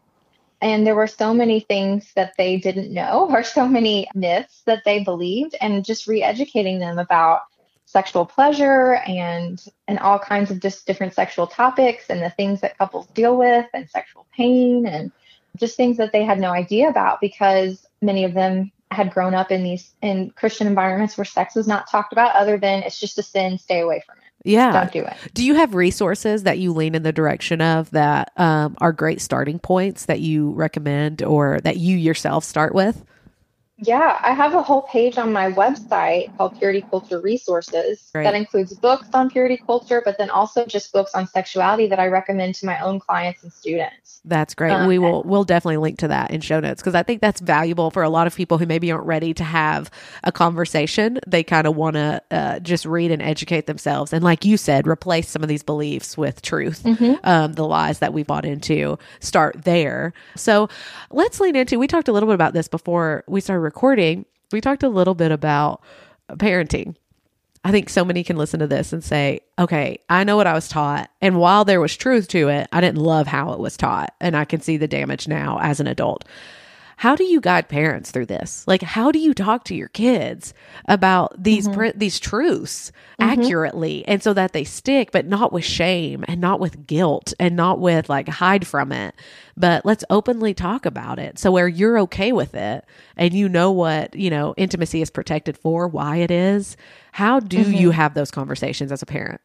[0.62, 4.84] and there were so many things that they didn't know or so many myths that
[4.86, 7.42] they believed and just re-educating them about
[7.86, 12.78] sexual pleasure and and all kinds of just different sexual topics and the things that
[12.78, 15.12] couples deal with and sexual pain and
[15.58, 19.52] just things that they had no idea about because many of them had grown up
[19.52, 23.18] in these in Christian environments where sex was not talked about other than it's just
[23.18, 24.24] a sin, stay away from it.
[24.44, 24.72] Yeah.
[24.72, 25.14] Don't do it.
[25.34, 29.22] Do you have resources that you lean in the direction of that um, are great
[29.22, 33.04] starting points that you recommend or that you yourself start with?
[33.78, 38.74] Yeah, I have a whole page on my website called Purity Culture Resources that includes
[38.74, 42.68] books on purity culture, but then also just books on sexuality that I recommend to
[42.68, 44.22] my own clients and students.
[44.26, 44.72] That's great.
[44.72, 47.42] Um, we will we'll definitely link to that in show notes because I think that's
[47.42, 49.90] valuable for a lot of people who maybe aren't ready to have
[50.24, 51.20] a conversation.
[51.26, 54.88] They kind of want to uh, just read and educate themselves, and like you said,
[54.88, 56.86] replace some of these beliefs with truth.
[57.24, 60.14] Um, the lies that we bought into start there.
[60.36, 60.70] So
[61.10, 61.80] let's lean into.
[61.80, 64.26] We talked a little bit about this before we started recording.
[64.52, 65.82] We talked a little bit about
[66.34, 66.96] parenting.
[67.66, 70.54] I think so many can listen to this and say, okay, I know what I
[70.54, 71.10] was taught.
[71.22, 74.14] And while there was truth to it, I didn't love how it was taught.
[74.20, 76.26] And I can see the damage now as an adult.
[76.98, 78.66] How do you guide parents through this?
[78.68, 80.54] Like, how do you talk to your kids
[80.88, 81.74] about these Mm-hmm.
[81.74, 86.60] pr- these truths accurately, and so that they stick, but not with shame and not
[86.60, 89.16] with guilt and not with like hide from it,
[89.58, 91.40] but let's openly talk about it.
[91.40, 92.86] So where you're okay with it,
[93.18, 96.78] and you know what you know intimacy is protected for, why it is.
[97.14, 97.72] How do Mm-hmm.
[97.72, 99.42] you have those conversations as a parent?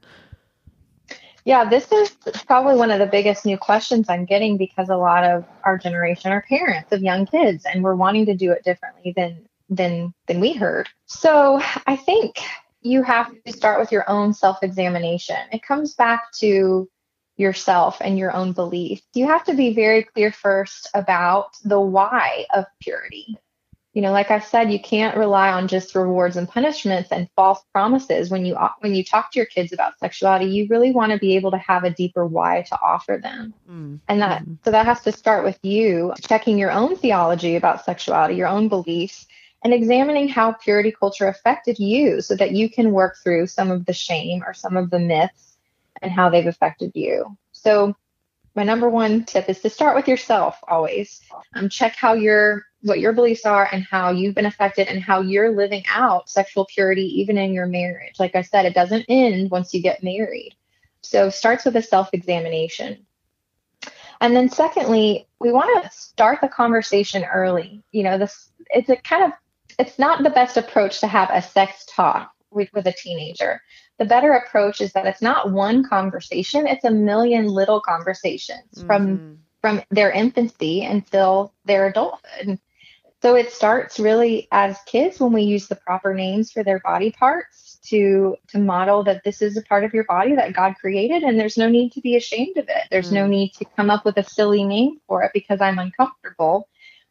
[1.44, 2.10] Yeah, this is
[2.46, 6.30] probably one of the biggest new questions I'm getting because a lot of our generation
[6.30, 10.40] are parents of young kids and we're wanting to do it differently than than than
[10.40, 10.88] we heard.
[11.06, 12.40] So, I think
[12.82, 15.36] you have to start with your own self-examination.
[15.52, 16.88] It comes back to
[17.36, 19.02] yourself and your own beliefs.
[19.14, 23.38] You have to be very clear first about the why of purity.
[23.94, 27.60] You know, like I said, you can't rely on just rewards and punishments and false
[27.72, 30.46] promises when you uh, when you talk to your kids about sexuality.
[30.46, 33.54] You really want to be able to have a deeper why to offer them.
[33.68, 33.96] Mm-hmm.
[34.06, 34.54] And that mm-hmm.
[34.64, 38.68] so that has to start with you checking your own theology about sexuality, your own
[38.68, 39.26] beliefs,
[39.64, 43.86] and examining how purity culture affected you so that you can work through some of
[43.86, 45.56] the shame or some of the myths
[46.02, 47.36] and how they've affected you.
[47.52, 47.96] So
[48.54, 51.20] my number one tip is to start with yourself always.
[51.54, 55.20] Um, check how your what your beliefs are and how you've been affected and how
[55.20, 58.14] you're living out sexual purity even in your marriage.
[58.18, 60.54] Like I said, it doesn't end once you get married.
[61.02, 63.04] So starts with a self-examination.
[64.20, 67.82] And then secondly, we want to start the conversation early.
[67.92, 69.32] You know, this it's a kind of
[69.78, 73.60] it's not the best approach to have a sex talk with, with a teenager.
[73.98, 79.06] The better approach is that it's not one conversation, it's a million little conversations from
[79.06, 79.34] mm-hmm.
[79.60, 82.58] from their infancy until their adulthood.
[83.20, 87.10] So it starts really as kids when we use the proper names for their body
[87.10, 91.22] parts to to model that this is a part of your body that God created
[91.22, 92.86] and there's no need to be ashamed of it.
[92.90, 93.30] There's no mm.
[93.30, 96.68] need to come up with a silly name for it because I'm uncomfortable.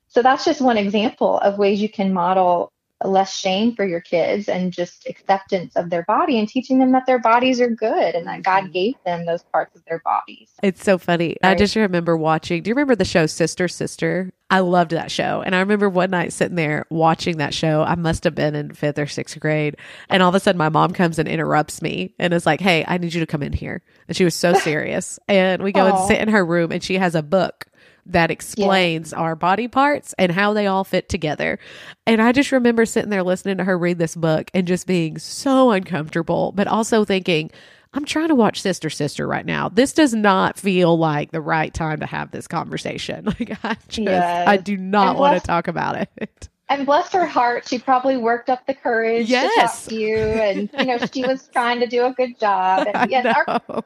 [0.08, 2.72] So that's just one example of ways you can model
[3.04, 7.06] less shame for your kids and just acceptance of their body and teaching them that
[7.06, 8.72] their bodies are good and that God mm-hmm.
[8.72, 10.50] gave them those parts of their bodies.
[10.64, 11.38] It's so funny.
[11.44, 12.64] I just remember watching.
[12.64, 14.32] Do you remember the show Sister Sister?
[14.50, 15.42] I loved that show.
[15.46, 17.84] And I remember one night sitting there watching that show.
[17.84, 19.76] I must have been in fifth or sixth grade.
[20.10, 22.86] And all of a sudden, my mom comes and interrupts me and is like, Hey,
[22.88, 23.82] I need you to come in here.
[24.08, 25.20] And she was so serious.
[25.28, 27.68] and we go and sit in her room, and she has a book
[28.06, 31.60] that explains our body parts and how they all fit together.
[32.06, 35.18] And I just remember sitting there listening to her read this book and just being
[35.18, 37.52] so uncomfortable, but also thinking,
[37.98, 39.70] I'm trying to watch Sister Sister right now.
[39.70, 43.26] This does not feel like the right time to have this conversation.
[43.40, 44.48] Like I just Yes.
[44.48, 46.48] I do not want to talk about it.
[46.70, 49.84] And bless her heart, she probably worked up the courage to Yes.
[49.86, 52.88] talk to you, and you know she was trying to do a good job.
[52.94, 53.84] And yes, our, know.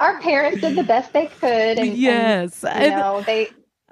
[0.00, 1.78] our parents did the best they could.
[1.78, 2.62] And, and, yes.
[2.62, 3.48] you And- know they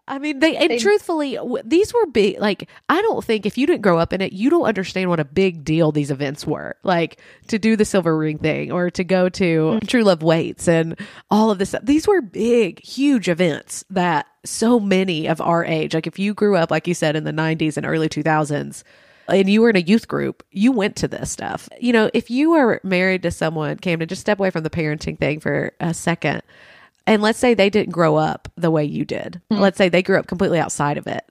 [0.09, 2.39] I mean, they and They- truthfully, these were big.
[2.39, 5.19] Like, I don't think if you didn't grow up in it, you don't understand what
[5.19, 6.77] a big deal these events were.
[6.85, 9.89] Like to do the silver ring thing, or to go to mm.
[9.89, 10.99] True Love Waits, and
[11.31, 11.71] all of this.
[11.71, 11.83] stuff.
[11.85, 16.55] These were big, huge events that so many of our age, like if you grew
[16.57, 18.85] up, like you said, in the '90s and early 2000s.
[19.29, 21.69] And you were in a youth group, you went to this stuff.
[21.81, 24.71] You know, if you were married to someone, came to just step away from the
[24.71, 26.43] parenting thing for a second,
[27.07, 29.41] and let's say they didn't grow up the way you did.
[29.51, 29.63] Mm-hmm.
[29.63, 31.25] Let's say they grew up completely outside of it.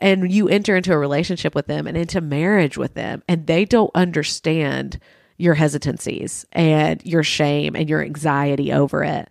[0.00, 3.64] And you enter into a relationship with them and into marriage with them, and they
[3.64, 4.98] don't understand
[5.36, 9.28] your hesitancies and your shame and your anxiety over it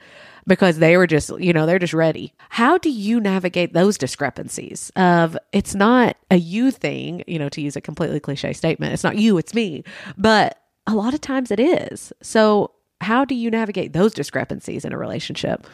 [0.47, 2.33] because they were just, you know, they're just ready.
[2.49, 7.61] How do you navigate those discrepancies of it's not a you thing, you know, to
[7.61, 8.93] use a completely cliche statement.
[8.93, 9.83] It's not you, it's me.
[10.17, 12.13] But a lot of times it is.
[12.21, 15.67] So how do you navigate those discrepancies in a relationship?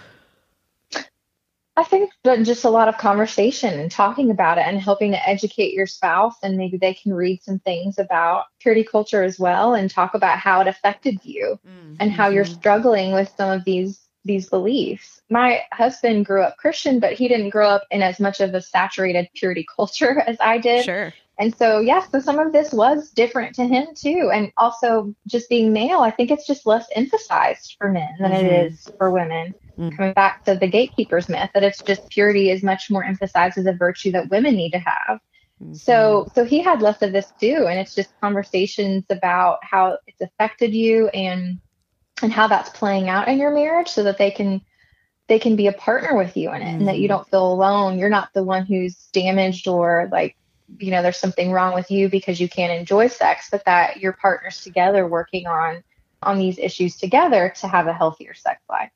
[1.75, 2.11] I think
[2.43, 6.35] just a lot of conversation and talking about it and helping to educate your spouse
[6.43, 10.37] and maybe they can read some things about purity culture as well and talk about
[10.37, 11.95] how it affected you mm-hmm.
[11.99, 12.53] and how you're mm-hmm.
[12.53, 15.21] struggling with some of these these beliefs.
[15.29, 18.61] My husband grew up Christian, but he didn't grow up in as much of a
[18.61, 20.85] saturated purity culture as I did.
[20.85, 21.13] Sure.
[21.39, 24.29] And so, yeah, so some of this was different to him too.
[24.31, 28.45] And also, just being male, I think it's just less emphasized for men than mm-hmm.
[28.45, 29.55] it is for women.
[29.77, 29.95] Mm-hmm.
[29.95, 33.65] Coming back to the gatekeepers myth, that it's just purity is much more emphasized as
[33.65, 35.19] a virtue that women need to have.
[35.61, 35.73] Mm-hmm.
[35.73, 40.21] So, so he had less of this too, and it's just conversations about how it's
[40.21, 41.59] affected you and
[42.21, 44.61] and how that's playing out in your marriage, so that they can
[45.27, 47.17] they can be a partner with you in it, and that you mm-hmm.
[47.17, 47.97] don't feel alone.
[47.97, 50.35] You're not the one who's damaged or like
[50.77, 54.13] you know there's something wrong with you because you can't enjoy sex but that your
[54.13, 55.83] partners together working on
[56.21, 58.89] on these issues together to have a healthier sex life.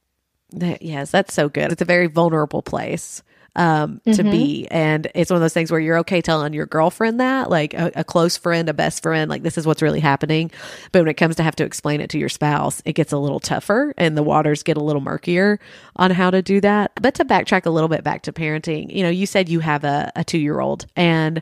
[0.52, 1.72] That, yes that's so good.
[1.72, 3.22] It's a very vulnerable place
[3.58, 4.30] um, to mm-hmm.
[4.30, 4.68] be.
[4.70, 7.92] And it's one of those things where you're okay telling your girlfriend that, like a,
[7.96, 10.52] a, close friend, a best friend, like this is what's really happening.
[10.92, 13.18] But when it comes to have to explain it to your spouse, it gets a
[13.18, 15.60] little tougher and the waters get a little murkier
[15.96, 16.92] on how to do that.
[17.02, 19.84] But to backtrack a little bit back to parenting, you know, you said you have
[19.84, 21.42] a, a two year old and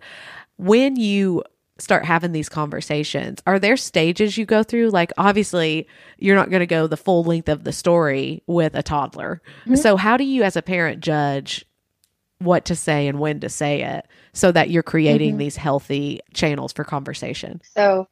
[0.57, 1.43] when you
[1.77, 5.85] start having these conversations are there stages you go through like obviously
[6.17, 9.75] you're not going to go the full length of the story with a toddler mm-hmm.
[9.75, 11.65] so how do you as a parent judge
[12.39, 15.39] what to say and when to say it so that you're creating mm-hmm.
[15.39, 17.61] these healthy channels for conversation.
[17.63, 18.07] So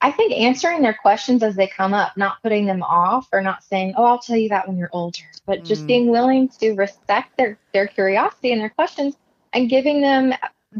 [0.00, 3.64] I think answering their questions as they come up, not putting them off or not
[3.64, 5.86] saying, "Oh, I'll tell you that when you're older," but just mm.
[5.86, 9.16] being willing to respect their their curiosity and their questions
[9.52, 10.34] and giving them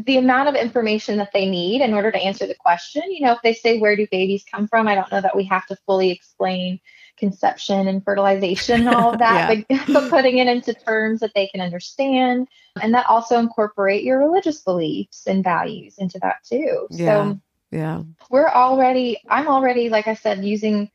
[0.05, 3.01] the amount of information that they need in order to answer the question.
[3.09, 4.87] You know, if they say, Where do babies come from?
[4.87, 6.79] I don't know that we have to fully explain
[7.17, 9.83] conception and fertilization and all of that, yeah.
[9.85, 12.47] but, but putting it into terms that they can understand.
[12.81, 16.87] And that also incorporate your religious beliefs and values into that too.
[16.91, 17.05] Yeah.
[17.05, 17.39] So
[17.71, 18.03] yeah.
[18.29, 20.89] We're already, I'm already, like I said, using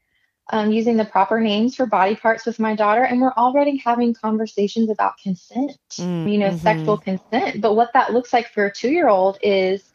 [0.50, 4.12] um, using the proper names for body parts with my daughter, and we're already having
[4.12, 6.58] conversations about consent, mm, you know, mm-hmm.
[6.58, 7.60] sexual consent.
[7.60, 9.91] But what that looks like for a two year old is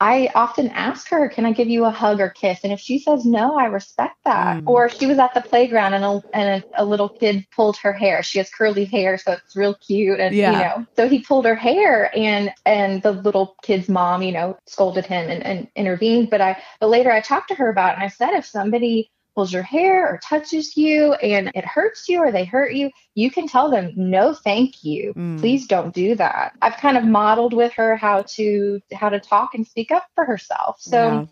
[0.00, 2.60] I often ask her, Can I give you a hug or kiss?
[2.64, 4.56] And if she says no, I respect that.
[4.56, 4.68] Mm.
[4.68, 7.92] Or she was at the playground and, a, and a, a, little kid pulled her
[7.92, 8.22] hair.
[8.22, 10.18] She has curly hair, so it's real cute.
[10.18, 10.52] And, yeah.
[10.52, 14.56] you know, so he pulled her hair and, and the little kid's mom, you know,
[14.66, 16.30] scolded him and, and intervened.
[16.30, 19.10] But I, but later I talked to her about it and I said, if somebody
[19.40, 23.30] pulls your hair or touches you and it hurts you or they hurt you, you
[23.30, 25.14] can tell them, no, thank you.
[25.14, 25.40] Mm.
[25.40, 26.52] Please don't do that.
[26.60, 30.26] I've kind of modeled with her how to how to talk and speak up for
[30.26, 30.76] herself.
[30.78, 31.24] So yeah.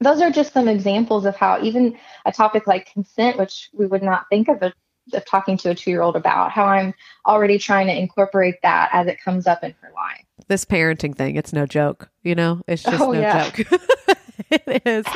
[0.00, 1.96] those are just some examples of how even
[2.26, 4.72] a topic like consent, which we would not think of a
[5.12, 6.94] of talking to a two year old about how I'm
[7.28, 10.24] already trying to incorporate that as it comes up in her life.
[10.48, 13.50] This parenting thing, it's no joke, you know, it's just oh, no yeah.
[13.50, 13.68] joke.
[14.50, 15.06] it is.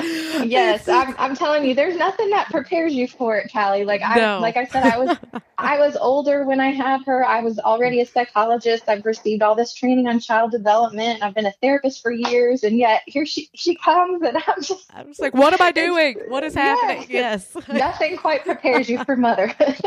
[0.46, 3.84] Yes, I'm, I'm telling you, there's nothing that prepares you for it, Callie.
[3.84, 4.38] Like I, no.
[4.40, 5.16] like I said, I was,
[5.58, 7.24] I was older when I had her.
[7.24, 8.84] I was already a psychologist.
[8.88, 11.22] I've received all this training on child development.
[11.22, 14.90] I've been a therapist for years, and yet here she, she comes, and I'm just,
[14.94, 16.20] I'm just like, what am I doing?
[16.28, 17.06] What is happening?
[17.08, 17.68] Yes, yes.
[17.68, 19.80] nothing quite prepares you for motherhood.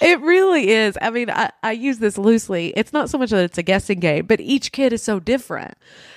[0.00, 0.98] it really is.
[1.00, 2.72] I mean, I, I use this loosely.
[2.76, 5.76] It's not so much that it's a guessing game, but each kid is so different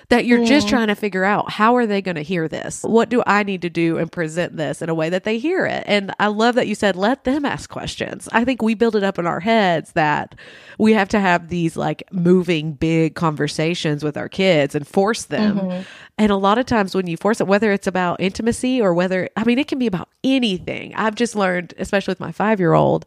[0.09, 2.81] that you're just trying to figure out how are they going to hear this?
[2.81, 5.67] What do I need to do and present this in a way that they hear
[5.67, 5.83] it?
[5.85, 8.27] And I love that you said let them ask questions.
[8.31, 10.33] I think we build it up in our heads that
[10.79, 15.59] we have to have these like moving big conversations with our kids and force them.
[15.59, 15.81] Mm-hmm.
[16.17, 19.29] And a lot of times when you force it, whether it's about intimacy or whether,
[19.37, 20.95] I mean, it can be about anything.
[20.95, 23.05] I've just learned, especially with my five year old,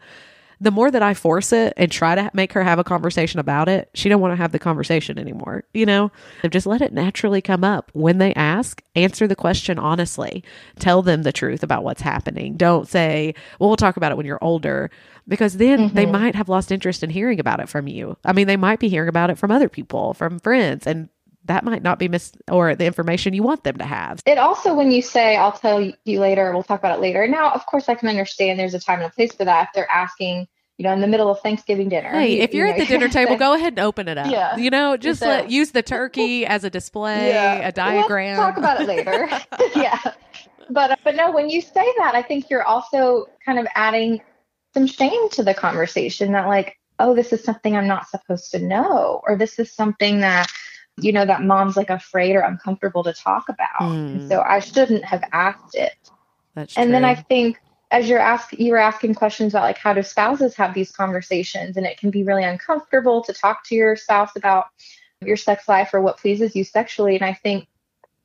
[0.63, 3.69] the more that I force it and try to make her have a conversation about
[3.69, 5.65] it, she don't want to have the conversation anymore.
[5.75, 6.13] You know,
[6.49, 8.81] just let it naturally come up when they ask.
[8.95, 10.45] Answer the question honestly.
[10.79, 12.57] Tell them the truth about what's happening.
[12.57, 14.91] Don't say, "Well, we'll talk about it when you're older,"
[15.27, 15.97] because then mm-hmm.
[15.97, 18.17] they might have lost interest in hearing about it from you.
[18.25, 21.09] I mean, they might be hearing about it from other people, from friends, and
[21.45, 24.21] that might not be mis or the information you want them to have.
[24.27, 27.27] It also, when you say, I'll tell you later, we'll talk about it later.
[27.27, 29.69] Now, of course, I can understand there's a time and a place for that.
[29.69, 30.47] If they're asking,
[30.79, 32.11] you know, in the middle of Thanksgiving dinner.
[32.11, 34.31] Hey, if you're you know, at the dinner table, go ahead and open it up.
[34.31, 34.57] Yeah.
[34.57, 37.69] You know, just let, use the turkey as a display, yeah.
[37.69, 38.39] a diagram.
[38.39, 39.29] We'll talk about it later.
[39.77, 39.99] yeah.
[40.71, 44.21] But, uh, but no, when you say that, I think you're also kind of adding
[44.75, 48.59] some shame to the conversation that, like, oh, this is something I'm not supposed to
[48.61, 50.51] know, or this is something that
[50.99, 53.81] you know, that mom's like afraid or uncomfortable to talk about.
[53.81, 54.29] Mm.
[54.29, 55.95] so I shouldn't have asked it.
[56.55, 56.93] That's and true.
[56.93, 57.59] then I think
[57.93, 61.77] as you're ask you were asking questions about like how do spouses have these conversations
[61.77, 64.67] and it can be really uncomfortable to talk to your spouse about
[65.21, 67.69] your sex life or what pleases you sexually and i think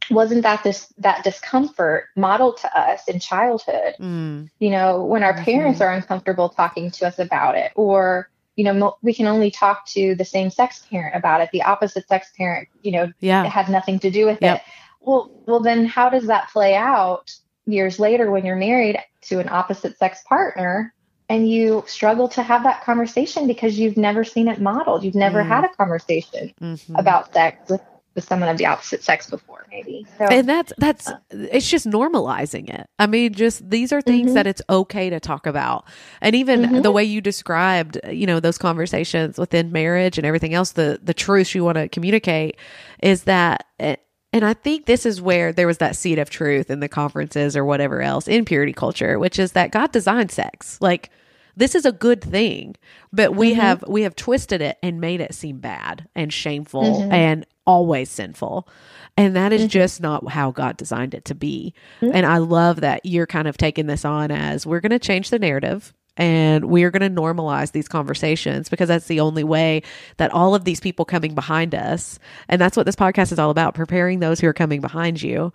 [0.10, 4.50] wasn't that this that discomfort modeled to us in childhood mm.
[4.60, 5.44] you know when our mm-hmm.
[5.44, 9.50] parents are uncomfortable talking to us about it or you know mo- we can only
[9.50, 13.46] talk to the same sex parent about it the opposite sex parent you know yeah.
[13.46, 14.58] has nothing to do with yep.
[14.58, 14.64] it
[15.00, 17.34] well well then how does that play out
[17.66, 20.94] years later when you're married to an opposite sex partner
[21.30, 25.44] and you struggle to have that conversation because you've never seen it modeled you've never
[25.44, 25.48] mm.
[25.48, 26.96] had a conversation mm-hmm.
[26.96, 27.82] about sex with
[28.18, 31.86] with someone of the opposite sex before maybe so, and that's that's uh, it's just
[31.86, 34.34] normalizing it i mean just these are things mm-hmm.
[34.34, 35.86] that it's okay to talk about
[36.20, 36.82] and even mm-hmm.
[36.82, 41.14] the way you described you know those conversations within marriage and everything else the the
[41.14, 42.58] truth you want to communicate
[43.04, 44.02] is that it,
[44.34, 47.56] and I think this is where there was that seed of truth in the conferences
[47.56, 50.78] or whatever else in purity culture, which is that God designed sex.
[50.82, 51.10] Like
[51.58, 52.76] this is a good thing,
[53.12, 53.62] but we mm-hmm.
[53.62, 57.12] have we have twisted it and made it seem bad and shameful mm-hmm.
[57.12, 58.68] and always sinful.
[59.16, 59.70] And that is mm-hmm.
[59.70, 61.74] just not how God designed it to be.
[62.02, 62.16] Mm-hmm.
[62.16, 65.30] And I love that you're kind of taking this on as we're going to change
[65.30, 69.84] the narrative and we are going to normalize these conversations because that's the only way
[70.18, 73.52] that all of these people coming behind us, and that's what this podcast is all
[73.52, 75.54] about preparing those who are coming behind you.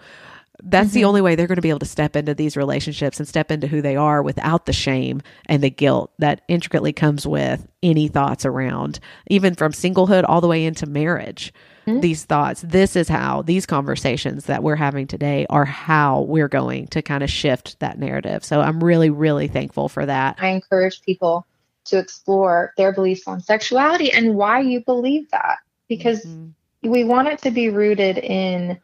[0.64, 0.94] That's mm-hmm.
[0.94, 3.50] the only way they're going to be able to step into these relationships and step
[3.50, 8.08] into who they are without the shame and the guilt that intricately comes with any
[8.08, 11.52] thoughts around, even from singlehood all the way into marriage
[11.86, 12.00] mm-hmm.
[12.00, 12.62] these thoughts.
[12.62, 17.22] This is how these conversations that we're having today are how we're going to kind
[17.22, 18.44] of shift that narrative.
[18.44, 20.36] So I'm really, really thankful for that.
[20.38, 21.46] I encourage people
[21.86, 25.58] to explore their beliefs on sexuality and why you believe that
[25.88, 26.90] because mm-hmm.
[26.90, 28.78] we want it to be rooted in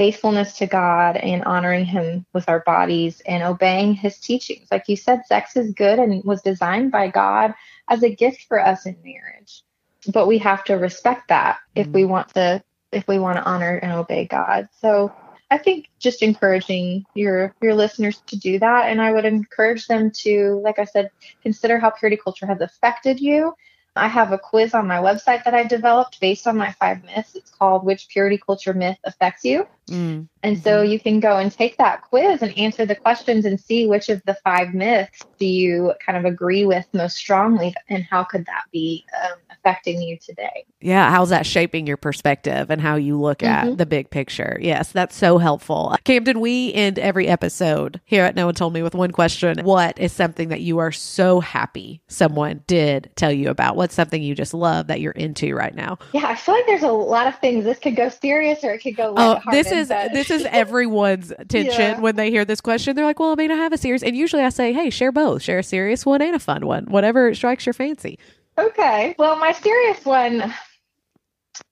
[0.00, 4.68] faithfulness to God and honoring Him with our bodies and obeying His teachings.
[4.70, 7.52] Like you said, sex is good and was designed by God
[7.88, 9.62] as a gift for us in marriage
[10.08, 12.12] but we have to respect that if we mm-hmm.
[12.12, 14.68] want to if we want to honor and obey God.
[14.80, 15.14] So
[15.48, 20.10] I think just encouraging your your listeners to do that and I would encourage them
[20.22, 21.10] to like I said
[21.42, 23.54] consider how purity culture has affected you
[24.00, 27.36] I have a quiz on my website that I developed based on my five myths.
[27.36, 29.66] It's called Which Purity Culture Myth Affects You?
[29.90, 30.26] Mm.
[30.42, 30.92] And so mm-hmm.
[30.92, 34.22] you can go and take that quiz and answer the questions and see which of
[34.24, 38.62] the five myths do you kind of agree with most strongly and how could that
[38.72, 40.64] be um, affecting you today?
[40.80, 41.10] Yeah.
[41.10, 43.70] How's that shaping your perspective and how you look mm-hmm.
[43.70, 44.58] at the big picture?
[44.60, 45.94] Yes, that's so helpful.
[46.04, 49.58] Camden, we end every episode here at No One Told Me with one question.
[49.62, 53.76] What is something that you are so happy someone did tell you about?
[53.76, 55.98] What's something you just love that you're into right now?
[56.12, 57.64] Yeah, I feel like there's a lot of things.
[57.64, 59.14] This could go serious or it could go.
[59.16, 62.00] Oh, this is this is everyone's tension yeah.
[62.00, 62.96] when they hear this question.
[62.96, 65.12] They're like, "Well, I mean, I have a serious," and usually I say, "Hey, share
[65.12, 65.42] both.
[65.42, 68.18] Share a serious one and a fun one, whatever strikes your fancy."
[68.58, 69.14] Okay.
[69.18, 70.52] Well, my serious one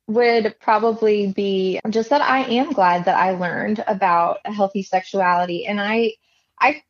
[0.07, 5.81] would probably be just that I am glad that I learned about healthy sexuality, and
[5.81, 6.13] I,
[6.61, 6.83] I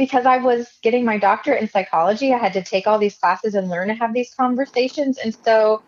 [0.00, 3.54] because I was getting my doctorate in psychology, I had to take all these classes
[3.54, 5.18] and learn to have these conversations.
[5.18, 5.82] And so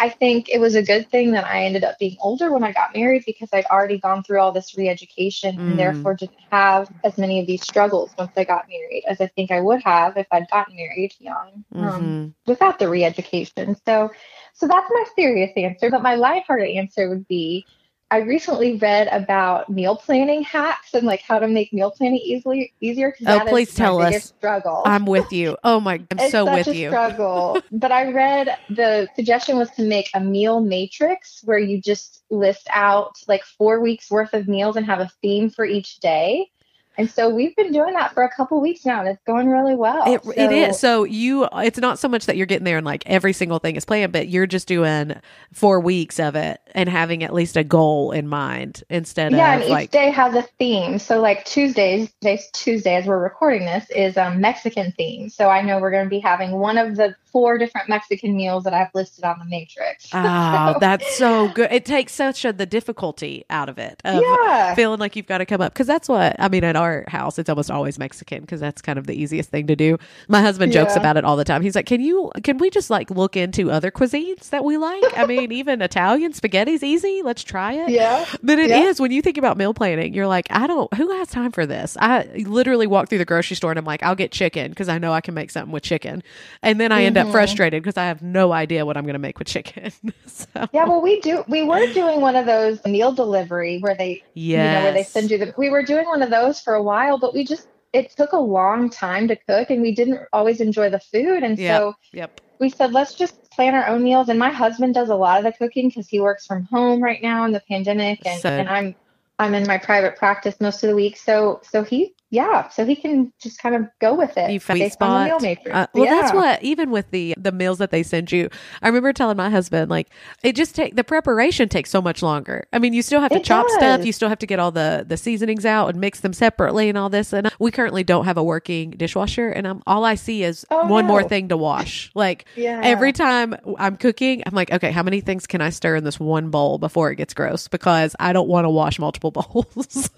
[0.00, 2.72] I think it was a good thing that I ended up being older when I
[2.72, 5.60] got married because I'd already gone through all this re education mm.
[5.60, 9.26] and therefore didn't have as many of these struggles once I got married as I
[9.26, 12.28] think I would have if I'd gotten married young um, mm-hmm.
[12.46, 13.76] without the re education.
[13.84, 14.10] So,
[14.54, 15.90] so that's my serious answer.
[15.90, 17.66] But my lighthearted answer would be
[18.10, 22.72] I recently read about meal planning hacks and like how to make meal planning easily
[22.80, 23.14] easier.
[23.26, 24.32] Oh, please tell us.
[24.38, 24.82] Struggle.
[24.86, 25.58] I'm with you.
[25.62, 26.88] Oh my, I'm it's so with you.
[26.88, 27.60] Struggle.
[27.72, 32.66] but I read the suggestion was to make a meal matrix where you just list
[32.72, 36.50] out like four weeks worth of meals and have a theme for each day.
[36.98, 39.76] And so we've been doing that for a couple weeks now, and it's going really
[39.76, 40.12] well.
[40.12, 40.80] It, so, it is.
[40.80, 43.76] So you, it's not so much that you're getting there and like every single thing
[43.76, 45.14] is planned, but you're just doing
[45.52, 49.62] four weeks of it and having at least a goal in mind instead yeah, of
[49.62, 50.98] and like, each day has a theme.
[50.98, 55.28] So like Tuesdays, today's Tuesday as we're recording this is a Mexican theme.
[55.28, 58.64] So I know we're going to be having one of the four different Mexican meals
[58.64, 60.08] that I've listed on the matrix.
[60.12, 60.78] Oh, so.
[60.80, 61.70] that's so good.
[61.70, 64.74] It takes such a, the difficulty out of it of yeah.
[64.74, 67.38] feeling like you've got to come up because that's what I mean at our house,
[67.38, 69.98] it's almost always Mexican because that's kind of the easiest thing to do.
[70.28, 71.00] My husband jokes yeah.
[71.00, 71.62] about it all the time.
[71.62, 72.30] He's like, "Can you?
[72.42, 75.04] Can we just like look into other cuisines that we like?
[75.16, 77.22] I mean, even Italian spaghetti's easy.
[77.22, 78.84] Let's try it." Yeah, but it yeah.
[78.84, 80.92] is when you think about meal planning, you're like, I don't.
[80.94, 81.96] Who has time for this?
[82.00, 84.98] I literally walk through the grocery store and I'm like, I'll get chicken because I
[84.98, 86.22] know I can make something with chicken,
[86.62, 87.32] and then I end mm-hmm.
[87.32, 89.92] frustrated because I have no idea what I'm going to make with chicken.
[90.26, 90.46] so.
[90.72, 91.44] Yeah, well, we do.
[91.48, 95.04] We were doing one of those meal delivery where they, yeah, you know, where they
[95.04, 95.54] send you the.
[95.56, 98.38] We were doing one of those for a while, but we just it took a
[98.38, 101.42] long time to cook and we didn't always enjoy the food.
[101.42, 101.80] And Yep.
[101.80, 102.40] so Yep.
[102.58, 104.28] we said, let's just plan our own meals.
[104.28, 107.22] And my husband does a lot of the cooking because he works from home right
[107.22, 108.94] now in the pandemic and, So- and I'm
[109.40, 111.16] I'm in my private practice most of the week.
[111.16, 114.60] So so he yeah, so he can just kind of go with it You
[115.00, 115.42] on the meal spot.
[115.42, 115.74] matrix.
[115.74, 118.48] Uh, well, that's what even with the the meals that they send you.
[118.82, 120.08] I remember telling my husband like
[120.42, 122.66] it just take the preparation takes so much longer.
[122.72, 124.70] I mean, you still have to It chop stuff, you still have to get all
[124.70, 127.32] the the seasonings out and mix them separately and all this.
[127.32, 130.86] And we currently don't have a working dishwasher, and I'm all I see is Oh,
[130.86, 132.10] one more thing to wash.
[132.14, 132.80] Like Yeah.
[132.82, 136.20] every time I'm cooking, I'm like, okay, how many things can I stir in this
[136.20, 137.68] one bowl before it gets gross?
[137.68, 140.10] Because I don't want to wash multiple bowls.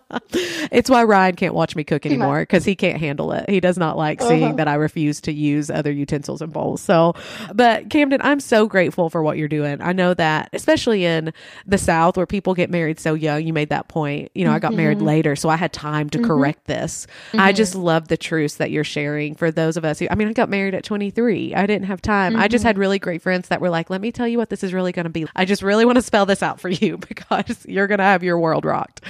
[0.32, 3.48] it's why Ryan can't watch me cook anymore because he can't handle it.
[3.48, 4.52] He does not like seeing Uh-huh.
[4.56, 6.80] that I refuse to use other utensils and bowls.
[6.80, 7.14] So,
[7.54, 9.80] but Camden, I'm so grateful for what you're doing.
[9.82, 11.32] I know that, especially in
[11.66, 14.30] the South where people get married so young, you made that point.
[14.34, 15.06] You know, I got married Mhm.
[15.06, 16.24] later, so I had time to Mhm.
[16.26, 17.06] correct this.
[17.34, 17.56] I Mhm.
[17.56, 20.32] just love the truths that you're sharing for those of us who, I mean, I
[20.32, 21.54] got married at 23.
[21.54, 22.36] I didn't have time.
[22.36, 22.68] I just Mhm.
[22.68, 24.92] had really great friends that were like, let me tell you what this is really
[24.92, 25.26] going to be.
[25.36, 28.22] I just really want to spell this out for you because you're going to have
[28.22, 29.00] your world rocked.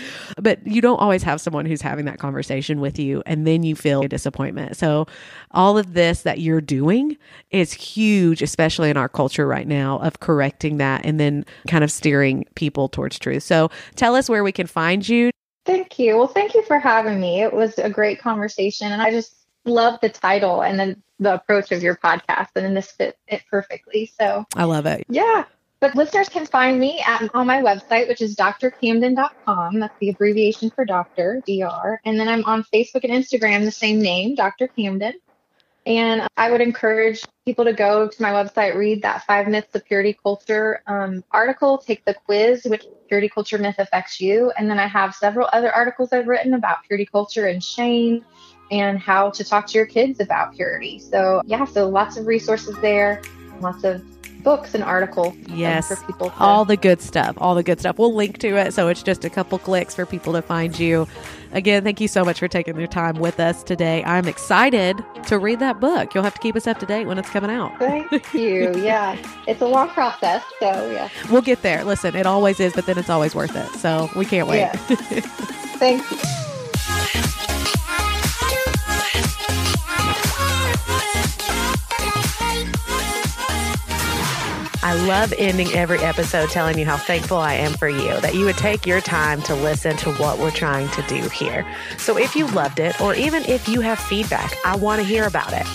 [0.40, 3.76] But you don't always have someone who's having that conversation with you and then you
[3.76, 4.76] feel a disappointment.
[4.76, 5.06] So
[5.52, 7.16] all of this that you're doing
[7.50, 11.92] is huge, especially in our culture right now of correcting that and then kind of
[11.92, 13.42] steering people towards truth.
[13.42, 15.30] So tell us where we can find you.
[15.64, 16.16] Thank you.
[16.16, 17.42] Well, thank you for having me.
[17.42, 19.34] It was a great conversation, and I just
[19.66, 23.42] love the title and then the approach of your podcast, and then this fit it
[23.50, 24.10] perfectly.
[24.18, 25.04] So, I love it.
[25.10, 25.44] yeah.
[25.80, 29.78] But listeners can find me at, on my website, which is drcamden.com.
[29.78, 32.00] That's the abbreviation for doctor, DR.
[32.04, 34.68] And then I'm on Facebook and Instagram, the same name, Dr.
[34.68, 35.14] Camden.
[35.86, 39.84] And I would encourage people to go to my website, read that Five Myths of
[39.86, 44.52] Purity Culture um, article, take the quiz, which purity culture myth affects you.
[44.58, 48.24] And then I have several other articles I've written about purity culture and shame
[48.70, 50.98] and how to talk to your kids about purity.
[50.98, 53.22] So, yeah, so lots of resources there,
[53.60, 54.02] lots of
[54.42, 55.88] books and articles Yes.
[55.88, 58.72] for people to all the good stuff all the good stuff we'll link to it
[58.74, 61.06] so it's just a couple clicks for people to find you
[61.52, 65.38] again thank you so much for taking your time with us today i'm excited to
[65.38, 67.76] read that book you'll have to keep us up to date when it's coming out
[67.78, 68.74] Thank you.
[68.76, 69.16] Yeah,
[69.46, 70.42] it's a long process.
[70.60, 71.08] So, yeah.
[71.30, 74.24] we'll get there listen it always is but then it's always worth it so we
[74.24, 74.72] can't wait Yeah.
[75.78, 76.18] Thank you.
[84.80, 88.44] I love ending every episode telling you how thankful I am for you, that you
[88.44, 91.66] would take your time to listen to what we're trying to do here.
[91.98, 95.26] So if you loved it, or even if you have feedback, I want to hear
[95.26, 95.66] about it.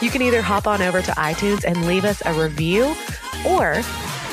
[0.00, 2.94] You can either hop on over to iTunes and leave us a review,
[3.44, 3.82] or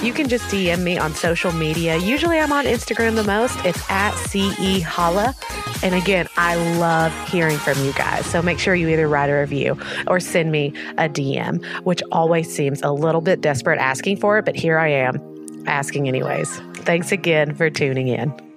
[0.01, 1.97] you can just DM me on social media.
[1.97, 3.57] Usually I'm on Instagram the most.
[3.65, 5.35] It's at CE Holla.
[5.83, 8.25] And again, I love hearing from you guys.
[8.25, 9.77] So make sure you either write a review
[10.07, 14.45] or send me a DM, which always seems a little bit desperate asking for it,
[14.45, 15.21] but here I am
[15.67, 16.59] asking anyways.
[16.75, 18.48] Thanks again for tuning in.